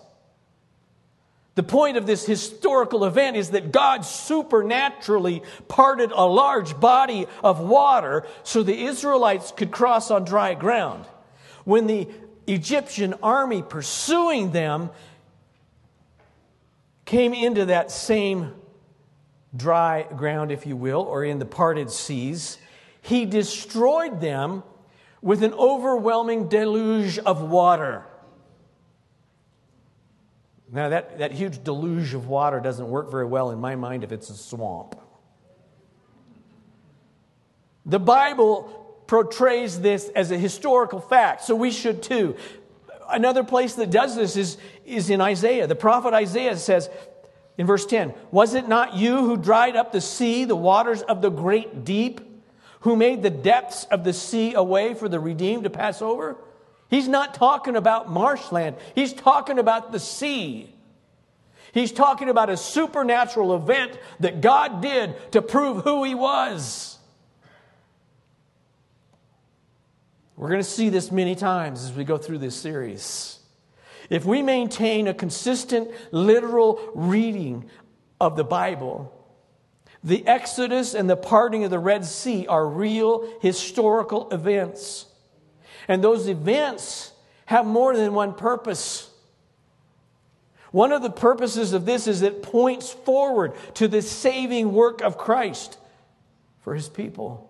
The 1.55 1.63
point 1.63 1.95
of 1.95 2.05
this 2.05 2.25
historical 2.25 3.05
event 3.05 3.37
is 3.37 3.51
that 3.51 3.71
God 3.71 4.03
supernaturally 4.05 5.43
parted 5.69 6.11
a 6.11 6.25
large 6.25 6.77
body 6.77 7.25
of 7.41 7.61
water 7.61 8.27
so 8.43 8.63
the 8.63 8.83
Israelites 8.83 9.53
could 9.55 9.71
cross 9.71 10.11
on 10.11 10.25
dry 10.25 10.55
ground. 10.55 11.05
When 11.63 11.87
the 11.87 12.09
Egyptian 12.47 13.13
army 13.23 13.61
pursuing 13.61 14.51
them 14.51 14.89
came 17.09 17.33
into 17.33 17.65
that 17.65 17.89
same 17.89 18.53
dry 19.55 20.03
ground, 20.15 20.51
if 20.51 20.67
you 20.67 20.75
will, 20.75 21.01
or 21.01 21.25
in 21.25 21.39
the 21.39 21.45
parted 21.45 21.89
seas, 21.89 22.59
he 23.01 23.25
destroyed 23.25 24.21
them 24.21 24.61
with 25.19 25.41
an 25.41 25.51
overwhelming 25.53 26.47
deluge 26.49 27.17
of 27.17 27.41
water. 27.41 28.05
Now, 30.71 30.89
that, 30.89 31.17
that 31.17 31.31
huge 31.31 31.63
deluge 31.63 32.13
of 32.13 32.27
water 32.27 32.59
doesn't 32.59 32.87
work 32.87 33.09
very 33.09 33.25
well 33.25 33.49
in 33.49 33.59
my 33.59 33.75
mind 33.75 34.03
if 34.03 34.11
it's 34.11 34.29
a 34.29 34.37
swamp. 34.37 34.95
The 37.87 37.97
Bible 37.97 39.01
portrays 39.07 39.81
this 39.81 40.09
as 40.09 40.29
a 40.29 40.37
historical 40.37 41.01
fact, 41.01 41.41
so 41.41 41.55
we 41.55 41.71
should 41.71 42.03
too. 42.03 42.35
Another 43.09 43.43
place 43.43 43.75
that 43.75 43.89
does 43.89 44.15
this 44.15 44.35
is, 44.35 44.57
is 44.85 45.09
in 45.09 45.21
Isaiah. 45.21 45.67
The 45.67 45.75
prophet 45.75 46.13
Isaiah 46.13 46.57
says 46.57 46.89
in 47.57 47.65
verse 47.65 47.85
10 47.85 48.13
Was 48.31 48.53
it 48.53 48.67
not 48.67 48.95
you 48.95 49.17
who 49.17 49.37
dried 49.37 49.75
up 49.75 49.91
the 49.91 50.01
sea, 50.01 50.45
the 50.45 50.55
waters 50.55 51.01
of 51.01 51.21
the 51.21 51.29
great 51.29 51.83
deep, 51.83 52.21
who 52.81 52.95
made 52.95 53.21
the 53.21 53.29
depths 53.29 53.85
of 53.85 54.03
the 54.03 54.13
sea 54.13 54.53
a 54.53 54.63
way 54.63 54.93
for 54.93 55.09
the 55.09 55.19
redeemed 55.19 55.63
to 55.63 55.69
pass 55.69 56.01
over? 56.01 56.37
He's 56.89 57.07
not 57.07 57.33
talking 57.33 57.75
about 57.75 58.09
marshland, 58.09 58.75
he's 58.95 59.13
talking 59.13 59.59
about 59.59 59.91
the 59.91 59.99
sea. 59.99 60.75
He's 61.71 61.91
talking 61.91 62.29
about 62.29 62.49
a 62.49 62.57
supernatural 62.57 63.55
event 63.55 63.97
that 64.21 64.41
God 64.41 64.81
did 64.81 65.31
to 65.33 65.41
prove 65.41 65.83
who 65.83 66.03
He 66.03 66.15
was. 66.15 66.98
We're 70.39 70.47
going 70.47 70.61
to 70.61 70.63
see 70.63 70.87
this 70.87 71.11
many 71.11 71.35
times 71.35 71.83
as 71.83 71.91
we 71.91 72.05
go 72.05 72.17
through 72.17 72.37
this 72.37 72.55
series. 72.55 73.39
If 74.09 74.23
we 74.23 74.41
maintain 74.41 75.09
a 75.09 75.13
consistent 75.13 75.91
literal 76.11 76.79
reading 76.95 77.69
of 78.21 78.37
the 78.37 78.45
Bible, 78.45 79.13
the 80.01 80.25
Exodus 80.25 80.93
and 80.93 81.09
the 81.09 81.17
parting 81.17 81.65
of 81.65 81.71
the 81.71 81.77
Red 81.77 82.05
Sea 82.05 82.47
are 82.47 82.65
real 82.65 83.29
historical 83.41 84.29
events. 84.31 85.07
And 85.89 86.01
those 86.01 86.29
events 86.29 87.11
have 87.45 87.65
more 87.65 87.93
than 87.93 88.13
one 88.13 88.33
purpose. 88.33 89.09
One 90.71 90.93
of 90.93 91.01
the 91.01 91.11
purposes 91.11 91.73
of 91.73 91.85
this 91.85 92.07
is 92.07 92.21
it 92.21 92.43
points 92.43 92.89
forward 92.89 93.55
to 93.73 93.89
the 93.89 94.01
saving 94.01 94.71
work 94.71 95.01
of 95.01 95.17
Christ 95.17 95.77
for 96.61 96.75
his 96.75 96.87
people. 96.87 97.48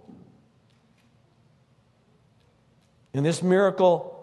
In 3.14 3.24
this 3.24 3.42
miracle, 3.42 4.16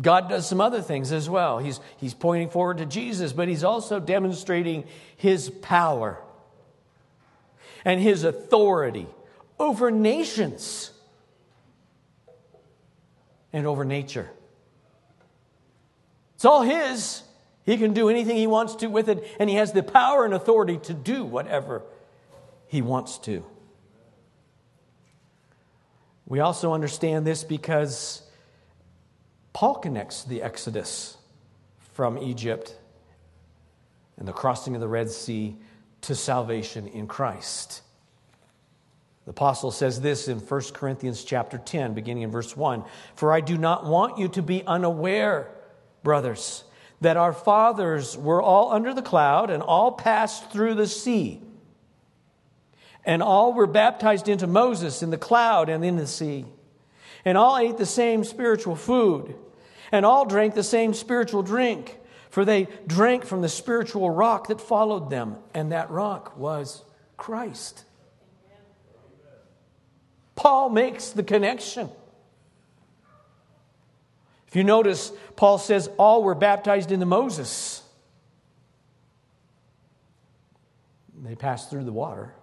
God 0.00 0.28
does 0.28 0.46
some 0.46 0.60
other 0.60 0.82
things 0.82 1.12
as 1.12 1.28
well. 1.28 1.58
He's, 1.58 1.80
he's 1.96 2.14
pointing 2.14 2.50
forward 2.50 2.78
to 2.78 2.86
Jesus, 2.86 3.32
but 3.32 3.48
he's 3.48 3.64
also 3.64 3.98
demonstrating 3.98 4.84
his 5.16 5.48
power 5.48 6.22
and 7.84 8.00
his 8.00 8.24
authority 8.24 9.06
over 9.58 9.90
nations 9.90 10.90
and 13.52 13.66
over 13.66 13.84
nature. 13.84 14.30
It's 16.34 16.44
all 16.44 16.62
His. 16.62 17.22
He 17.64 17.78
can 17.78 17.94
do 17.94 18.08
anything 18.08 18.36
He 18.36 18.46
wants 18.46 18.76
to 18.76 18.86
with 18.88 19.08
it, 19.08 19.26
and 19.40 19.48
He 19.48 19.56
has 19.56 19.72
the 19.72 19.82
power 19.82 20.24
and 20.24 20.34
authority 20.34 20.78
to 20.84 20.94
do 20.94 21.24
whatever 21.24 21.82
He 22.68 22.82
wants 22.82 23.18
to. 23.20 23.44
We 26.26 26.40
also 26.40 26.72
understand 26.72 27.26
this 27.26 27.44
because 27.44 28.22
Paul 29.52 29.76
connects 29.76 30.24
the 30.24 30.42
Exodus 30.42 31.16
from 31.92 32.18
Egypt 32.18 32.76
and 34.18 34.26
the 34.26 34.32
crossing 34.32 34.74
of 34.74 34.80
the 34.80 34.88
Red 34.88 35.10
Sea 35.10 35.56
to 36.02 36.14
salvation 36.14 36.88
in 36.88 37.06
Christ. 37.06 37.82
The 39.24 39.30
apostle 39.30 39.70
says 39.70 40.00
this 40.00 40.28
in 40.28 40.38
1 40.38 40.60
Corinthians 40.74 41.24
chapter 41.24 41.58
10 41.58 41.94
beginning 41.94 42.22
in 42.22 42.30
verse 42.30 42.56
1, 42.56 42.84
"For 43.14 43.32
I 43.32 43.40
do 43.40 43.56
not 43.56 43.84
want 43.84 44.18
you 44.18 44.28
to 44.28 44.42
be 44.42 44.64
unaware, 44.66 45.50
brothers, 46.02 46.64
that 47.00 47.16
our 47.16 47.32
fathers 47.32 48.16
were 48.16 48.40
all 48.40 48.72
under 48.72 48.94
the 48.94 49.02
cloud 49.02 49.50
and 49.50 49.62
all 49.62 49.92
passed 49.92 50.50
through 50.50 50.74
the 50.74 50.86
sea, 50.86 51.42
and 53.06 53.22
all 53.22 53.52
were 53.52 53.68
baptized 53.68 54.28
into 54.28 54.46
Moses 54.46 55.02
in 55.02 55.10
the 55.10 55.16
cloud 55.16 55.68
and 55.68 55.84
in 55.84 55.96
the 55.96 56.06
sea, 56.06 56.44
and 57.24 57.38
all 57.38 57.56
ate 57.56 57.78
the 57.78 57.86
same 57.86 58.24
spiritual 58.24 58.76
food, 58.76 59.36
and 59.92 60.04
all 60.04 60.26
drank 60.26 60.54
the 60.54 60.64
same 60.64 60.92
spiritual 60.92 61.42
drink, 61.42 61.98
for 62.28 62.44
they 62.44 62.66
drank 62.86 63.24
from 63.24 63.40
the 63.40 63.48
spiritual 63.48 64.10
rock 64.10 64.48
that 64.48 64.60
followed 64.60 65.08
them, 65.08 65.38
and 65.54 65.72
that 65.72 65.88
rock 65.90 66.36
was 66.36 66.82
Christ." 67.16 67.84
Paul 70.34 70.68
makes 70.68 71.10
the 71.10 71.22
connection. 71.22 71.88
If 74.48 74.54
you 74.54 74.64
notice, 74.64 75.12
Paul 75.34 75.58
says 75.58 75.88
all 75.98 76.22
were 76.22 76.34
baptized 76.34 76.92
into 76.92 77.06
Moses. 77.06 77.82
They 81.14 81.34
passed 81.34 81.70
through 81.70 81.84
the 81.84 81.92
water. 81.92 82.34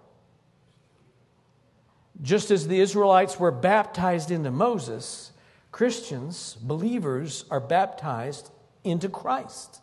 Just 2.22 2.50
as 2.50 2.68
the 2.68 2.80
Israelites 2.80 3.38
were 3.38 3.50
baptized 3.50 4.30
into 4.30 4.50
Moses, 4.50 5.32
Christians, 5.72 6.56
believers, 6.60 7.44
are 7.50 7.60
baptized 7.60 8.50
into 8.84 9.08
Christ. 9.08 9.80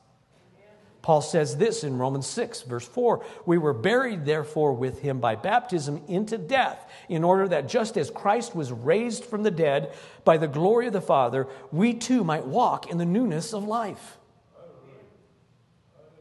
Paul 1.02 1.22
says 1.22 1.58
this 1.58 1.84
in 1.84 1.98
Romans 1.98 2.28
6, 2.28 2.62
verse 2.62 2.88
4 2.88 3.26
We 3.46 3.58
were 3.58 3.74
buried, 3.74 4.26
therefore, 4.26 4.74
with 4.74 5.02
him 5.02 5.20
by 5.20 5.36
baptism 5.36 6.02
into 6.08 6.38
death, 6.38 6.90
in 7.10 7.24
order 7.24 7.48
that 7.48 7.68
just 7.68 7.98
as 7.98 8.12
Christ 8.12 8.56
was 8.56 8.72
raised 8.72 9.26
from 9.26 9.44
the 9.44 9.52
dead 9.52 9.94
by 10.24 10.38
the 10.38 10.48
glory 10.48 10.88
of 10.88 10.94
the 10.94 11.02
Father, 11.02 11.48
we 11.72 11.94
too 11.94 12.24
might 12.24 12.46
walk 12.46 12.90
in 12.92 12.98
the 12.98 13.06
newness 13.06 13.54
of 13.54 13.64
life. 13.64 14.18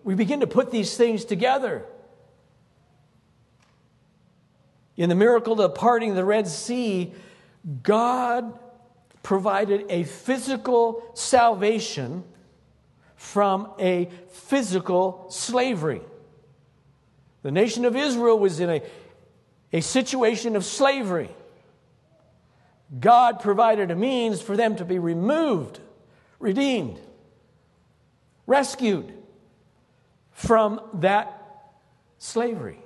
We 0.02 0.14
begin 0.14 0.40
to 0.40 0.46
put 0.46 0.70
these 0.70 0.96
things 0.96 1.26
together. 1.26 1.84
In 5.00 5.08
the 5.08 5.14
miracle 5.14 5.54
of 5.54 5.58
the 5.58 5.70
parting 5.70 6.10
of 6.10 6.16
the 6.16 6.26
Red 6.26 6.46
Sea, 6.46 7.14
God 7.82 8.52
provided 9.22 9.86
a 9.88 10.04
physical 10.04 11.02
salvation 11.14 12.22
from 13.16 13.70
a 13.78 14.10
physical 14.28 15.24
slavery. 15.30 16.02
The 17.40 17.50
nation 17.50 17.86
of 17.86 17.96
Israel 17.96 18.38
was 18.38 18.60
in 18.60 18.68
a, 18.68 18.82
a 19.72 19.80
situation 19.80 20.54
of 20.54 20.66
slavery. 20.66 21.30
God 23.00 23.40
provided 23.40 23.90
a 23.90 23.96
means 23.96 24.42
for 24.42 24.54
them 24.54 24.76
to 24.76 24.84
be 24.84 24.98
removed, 24.98 25.80
redeemed, 26.38 27.00
rescued 28.46 29.14
from 30.32 30.78
that 30.92 31.70
slavery. 32.18 32.80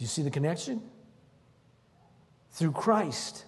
Do 0.00 0.04
you 0.04 0.08
see 0.08 0.22
the 0.22 0.30
connection? 0.30 0.80
Through 2.52 2.72
Christ, 2.72 3.44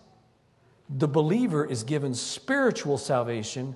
the 0.86 1.08
believer 1.08 1.64
is 1.64 1.82
given 1.82 2.12
spiritual 2.12 2.98
salvation 2.98 3.74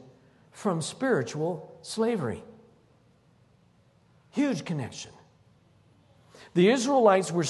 from 0.53 0.83
spiritual 0.83 1.75
slavery. 1.81 2.45
Huge 4.29 4.67
connection. 4.67 5.11
The 6.53 6.69
Israelites 6.69 7.33
were, 7.33 7.47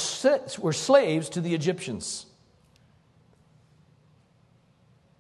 were 0.60 0.72
slaves 0.72 1.28
to 1.30 1.40
the 1.40 1.56
Egyptians. 1.56 2.26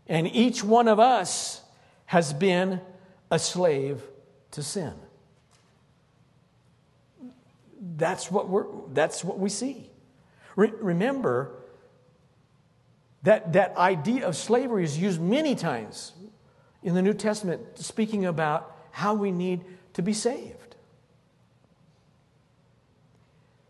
And 0.06 0.28
each 0.32 0.62
one 0.62 0.86
of 0.86 1.00
us 1.00 1.62
has 2.04 2.32
been 2.32 2.80
a 3.32 3.40
slave 3.40 4.04
to 4.52 4.62
sin. 4.62 4.94
That's 7.96 8.30
what, 8.30 8.48
we're, 8.48 8.66
that's 8.92 9.24
what 9.24 9.40
we 9.40 9.48
see. 9.48 9.85
Re- 10.56 10.72
remember 10.80 11.54
that 13.22 13.52
that 13.52 13.76
idea 13.76 14.26
of 14.26 14.36
slavery 14.36 14.84
is 14.84 14.98
used 14.98 15.20
many 15.20 15.54
times 15.54 16.12
in 16.82 16.94
the 16.94 17.02
New 17.02 17.14
Testament 17.14 17.78
speaking 17.78 18.24
about 18.24 18.76
how 18.90 19.14
we 19.14 19.30
need 19.30 19.64
to 19.94 20.02
be 20.02 20.12
saved. 20.12 20.76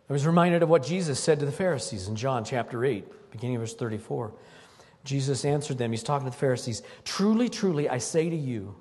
I 0.09 0.12
was 0.12 0.25
reminded 0.25 0.62
of 0.62 0.68
what 0.68 0.85
Jesus 0.85 1.18
said 1.18 1.40
to 1.40 1.46
the 1.46 1.53
Pharisees 1.53 2.07
in 2.07 2.14
John 2.14 2.44
chapter 2.44 2.85
8, 2.85 3.31
beginning 3.33 3.57
of 3.57 3.62
verse 3.62 3.75
34. 3.75 4.33
Jesus 5.03 5.44
answered 5.44 5.79
them, 5.79 5.90
he's 5.90 6.03
talking 6.03 6.27
to 6.27 6.31
the 6.31 6.37
Pharisees 6.37 6.83
Truly, 7.05 7.49
truly, 7.49 7.88
I 7.88 7.99
say 7.99 8.31
to 8.31 8.37
you, 8.37 8.77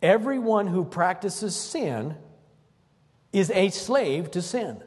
everyone 0.00 0.66
who 0.66 0.84
practices 0.84 1.54
sin 1.54 2.16
is 3.32 3.50
a 3.50 3.68
slave 3.70 4.30
to 4.30 4.40
sin. 4.40 4.82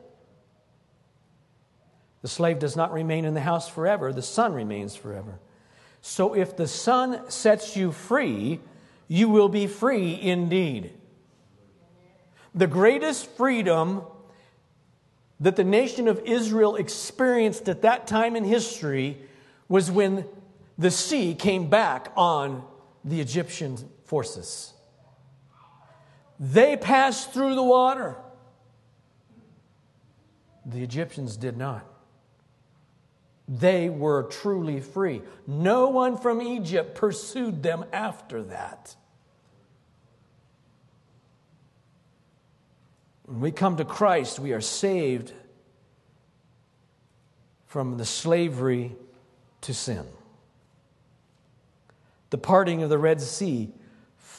The 2.21 2.27
slave 2.27 2.59
does 2.59 2.75
not 2.75 2.91
remain 2.91 3.25
in 3.25 3.33
the 3.33 3.41
house 3.41 3.67
forever, 3.67 4.11
the 4.11 4.21
son 4.21 4.53
remains 4.53 4.95
forever. 4.95 5.39
So 6.01 6.33
if 6.33 6.55
the 6.55 6.67
son 6.67 7.29
sets 7.29 7.75
you 7.75 7.91
free, 7.91 8.59
you 9.07 9.29
will 9.29 9.49
be 9.49 9.67
free 9.67 10.19
indeed. 10.21 10.93
The 12.55 12.67
greatest 12.67 13.29
freedom 13.35 14.03
that 15.39 15.55
the 15.55 15.63
nation 15.63 16.07
of 16.07 16.19
Israel 16.25 16.75
experienced 16.75 17.69
at 17.69 17.81
that 17.83 18.07
time 18.07 18.35
in 18.35 18.43
history 18.43 19.17
was 19.67 19.89
when 19.89 20.25
the 20.77 20.91
sea 20.91 21.35
came 21.35 21.69
back 21.69 22.11
on 22.15 22.63
the 23.03 23.21
Egyptian 23.21 23.77
forces. 24.05 24.73
They 26.39 26.77
passed 26.77 27.33
through 27.33 27.55
the 27.55 27.63
water. 27.63 28.15
The 30.65 30.81
Egyptians 30.81 31.37
did 31.37 31.57
not. 31.57 31.85
They 33.49 33.89
were 33.89 34.23
truly 34.23 34.79
free. 34.79 35.23
No 35.47 35.89
one 35.89 36.17
from 36.17 36.39
Egypt 36.39 36.93
pursued 36.93 37.63
them 37.63 37.83
after 37.91 38.43
that. 38.43 38.95
When 43.25 43.41
we 43.41 43.51
come 43.51 43.77
to 43.77 43.85
Christ, 43.85 44.37
we 44.37 44.53
are 44.53 44.61
saved 44.61 45.33
from 47.65 47.97
the 47.97 48.05
slavery 48.05 48.95
to 49.61 49.73
sin. 49.73 50.05
The 52.29 52.37
parting 52.37 52.83
of 52.83 52.89
the 52.89 52.99
Red 52.99 53.19
Sea 53.19 53.71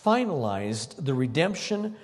finalized 0.05 1.05
the 1.05 1.15
redemption 1.15 1.97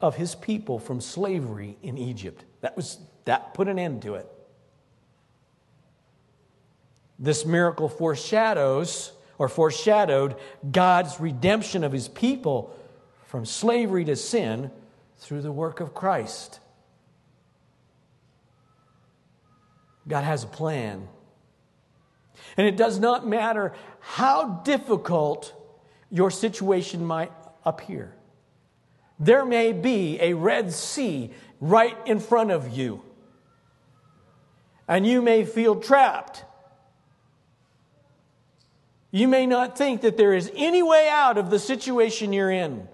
of 0.00 0.16
his 0.16 0.34
people 0.34 0.78
from 0.78 1.02
slavery 1.02 1.76
in 1.82 1.98
Egypt. 1.98 2.44
That 2.62 2.74
was 2.74 2.98
that 3.26 3.52
put 3.52 3.68
an 3.68 3.78
end 3.78 4.00
to 4.02 4.14
it. 4.14 4.33
This 7.18 7.44
miracle 7.44 7.88
foreshadows 7.88 9.12
or 9.38 9.48
foreshadowed 9.48 10.36
God's 10.70 11.20
redemption 11.20 11.84
of 11.84 11.92
his 11.92 12.08
people 12.08 12.76
from 13.26 13.44
slavery 13.44 14.04
to 14.04 14.16
sin 14.16 14.70
through 15.18 15.42
the 15.42 15.52
work 15.52 15.80
of 15.80 15.94
Christ. 15.94 16.60
God 20.06 20.24
has 20.24 20.44
a 20.44 20.48
plan. 20.48 21.08
And 22.56 22.66
it 22.66 22.76
does 22.76 22.98
not 22.98 23.26
matter 23.26 23.72
how 24.00 24.60
difficult 24.64 25.52
your 26.10 26.30
situation 26.30 27.04
might 27.04 27.32
appear. 27.64 28.14
There 29.18 29.44
may 29.44 29.72
be 29.72 30.18
a 30.20 30.34
Red 30.34 30.72
Sea 30.72 31.30
right 31.60 31.96
in 32.06 32.20
front 32.20 32.50
of 32.50 32.76
you, 32.76 33.02
and 34.86 35.06
you 35.06 35.22
may 35.22 35.44
feel 35.44 35.76
trapped. 35.76 36.44
You 39.14 39.28
may 39.28 39.46
not 39.46 39.78
think 39.78 40.00
that 40.00 40.16
there 40.16 40.34
is 40.34 40.50
any 40.56 40.82
way 40.82 41.08
out 41.08 41.38
of 41.38 41.48
the 41.48 41.60
situation 41.60 42.32
you're 42.32 42.50
in. 42.50 42.88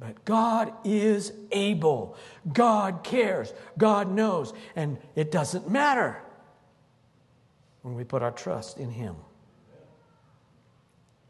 But 0.00 0.24
God 0.24 0.72
is 0.82 1.32
able. 1.52 2.16
God 2.52 3.04
cares. 3.04 3.54
God 3.78 4.10
knows. 4.10 4.52
And 4.74 4.98
it 5.14 5.30
doesn't 5.30 5.70
matter 5.70 6.20
when 7.82 7.94
we 7.94 8.02
put 8.02 8.20
our 8.20 8.32
trust 8.32 8.78
in 8.78 8.90
Him. 8.90 9.14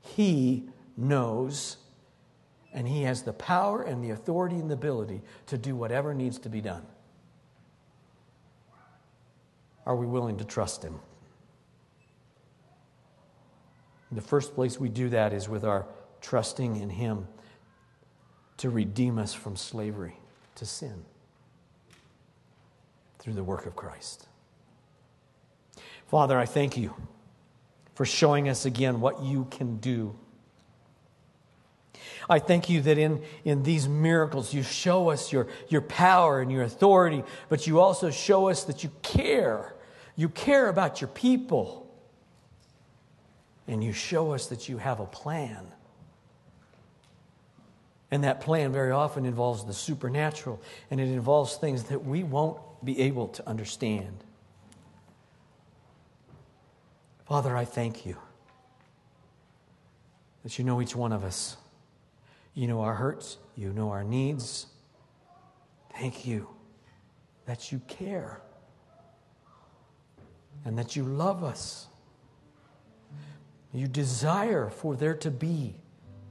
He 0.00 0.70
knows, 0.96 1.76
and 2.72 2.88
He 2.88 3.02
has 3.02 3.24
the 3.24 3.34
power 3.34 3.82
and 3.82 4.02
the 4.02 4.12
authority 4.12 4.56
and 4.56 4.70
the 4.70 4.74
ability 4.74 5.20
to 5.48 5.58
do 5.58 5.76
whatever 5.76 6.14
needs 6.14 6.38
to 6.38 6.48
be 6.48 6.62
done. 6.62 6.86
Are 9.84 9.94
we 9.94 10.06
willing 10.06 10.38
to 10.38 10.46
trust 10.46 10.82
Him? 10.82 10.98
The 14.14 14.20
first 14.20 14.54
place 14.54 14.78
we 14.78 14.88
do 14.88 15.08
that 15.08 15.32
is 15.32 15.48
with 15.48 15.64
our 15.64 15.86
trusting 16.20 16.76
in 16.76 16.88
Him 16.88 17.26
to 18.58 18.70
redeem 18.70 19.18
us 19.18 19.34
from 19.34 19.56
slavery 19.56 20.16
to 20.54 20.64
sin 20.64 21.04
through 23.18 23.32
the 23.32 23.42
work 23.42 23.66
of 23.66 23.74
Christ. 23.74 24.28
Father, 26.06 26.38
I 26.38 26.46
thank 26.46 26.76
you 26.76 26.94
for 27.94 28.04
showing 28.04 28.48
us 28.48 28.66
again 28.66 29.00
what 29.00 29.22
you 29.22 29.46
can 29.50 29.78
do. 29.78 30.14
I 32.28 32.38
thank 32.38 32.70
you 32.70 32.82
that 32.82 32.98
in, 32.98 33.22
in 33.44 33.64
these 33.64 33.88
miracles 33.88 34.54
you 34.54 34.62
show 34.62 35.10
us 35.10 35.32
your, 35.32 35.48
your 35.68 35.80
power 35.80 36.40
and 36.40 36.52
your 36.52 36.62
authority, 36.62 37.24
but 37.48 37.66
you 37.66 37.80
also 37.80 38.10
show 38.10 38.48
us 38.48 38.64
that 38.64 38.84
you 38.84 38.90
care. 39.02 39.74
You 40.16 40.28
care 40.28 40.68
about 40.68 41.00
your 41.00 41.08
people. 41.08 41.83
And 43.66 43.82
you 43.82 43.92
show 43.92 44.32
us 44.32 44.46
that 44.48 44.68
you 44.68 44.78
have 44.78 45.00
a 45.00 45.06
plan 45.06 45.72
and 48.14 48.22
that 48.22 48.40
plan 48.40 48.70
very 48.70 48.92
often 48.92 49.26
involves 49.26 49.64
the 49.64 49.72
supernatural, 49.72 50.62
and 50.88 51.00
it 51.00 51.08
involves 51.08 51.56
things 51.56 51.82
that 51.84 52.04
we 52.04 52.22
won't 52.22 52.60
be 52.84 53.00
able 53.00 53.26
to 53.26 53.48
understand. 53.48 54.22
Father, 57.26 57.56
I 57.56 57.64
thank 57.64 58.06
you 58.06 58.16
that 60.44 60.58
you 60.60 60.64
know 60.64 60.80
each 60.80 60.94
one 60.94 61.10
of 61.10 61.24
us. 61.24 61.56
You 62.54 62.68
know 62.68 62.82
our 62.82 62.94
hurts, 62.94 63.38
you 63.56 63.72
know 63.72 63.90
our 63.90 64.04
needs. 64.04 64.66
Thank 65.98 66.24
you 66.24 66.48
that 67.46 67.72
you 67.72 67.80
care 67.88 68.40
and 70.64 70.78
that 70.78 70.94
you 70.94 71.02
love 71.02 71.42
us. 71.42 71.88
You 73.74 73.88
desire 73.88 74.70
for 74.70 74.96
there 74.96 75.16
to 75.16 75.30
be 75.30 75.74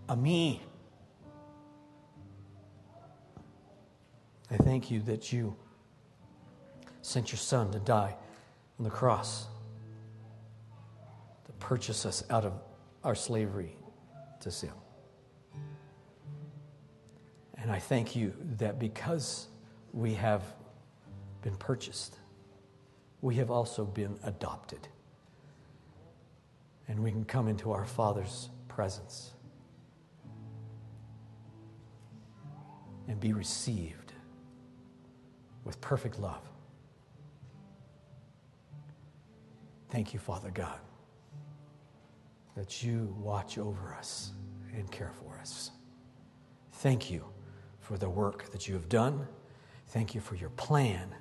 a 0.09 0.15
me 0.15 0.61
I 4.53 4.57
thank 4.57 4.91
you 4.91 4.99
that 5.01 5.33
you 5.33 5.55
sent 7.01 7.31
your 7.31 7.39
Son 7.39 7.71
to 7.71 7.79
die 7.79 8.15
on 8.77 8.83
the 8.83 8.91
cross 8.91 9.47
to 11.45 11.51
purchase 11.53 12.05
us 12.05 12.23
out 12.29 12.45
of 12.45 12.53
our 13.03 13.15
slavery 13.15 13.75
to 14.41 14.51
sin. 14.51 14.69
And 17.57 17.71
I 17.71 17.79
thank 17.79 18.15
you 18.15 18.35
that 18.57 18.77
because 18.77 19.47
we 19.91 20.13
have 20.13 20.43
been 21.41 21.55
purchased, 21.55 22.19
we 23.21 23.33
have 23.35 23.49
also 23.49 23.85
been 23.85 24.19
adopted. 24.23 24.87
And 26.87 26.99
we 27.01 27.11
can 27.11 27.25
come 27.25 27.47
into 27.47 27.71
our 27.71 27.85
Father's 27.85 28.49
presence 28.67 29.33
and 33.07 33.19
be 33.19 33.33
received 33.33 34.13
with 35.63 35.79
perfect 35.81 36.19
love. 36.19 36.49
Thank 39.89 40.13
you, 40.13 40.19
Father 40.19 40.49
God, 40.49 40.79
that 42.55 42.83
you 42.83 43.15
watch 43.19 43.57
over 43.57 43.93
us 43.93 44.31
and 44.75 44.91
care 44.91 45.11
for 45.11 45.37
us. 45.39 45.71
Thank 46.73 47.11
you 47.11 47.23
for 47.79 47.97
the 47.97 48.09
work 48.09 48.51
that 48.51 48.67
you 48.67 48.73
have 48.73 48.89
done. 48.89 49.27
Thank 49.87 50.15
you 50.15 50.21
for 50.21 50.35
your 50.35 50.49
plan. 50.51 51.13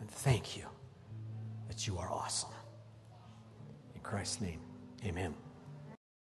And 0.00 0.10
thank 0.10 0.56
you 0.56 0.64
that 1.68 1.86
you 1.86 1.96
are 1.98 2.10
awesome. 2.12 2.50
In 3.94 4.00
Christ's 4.02 4.40
name, 4.42 4.60
amen. 5.04 5.34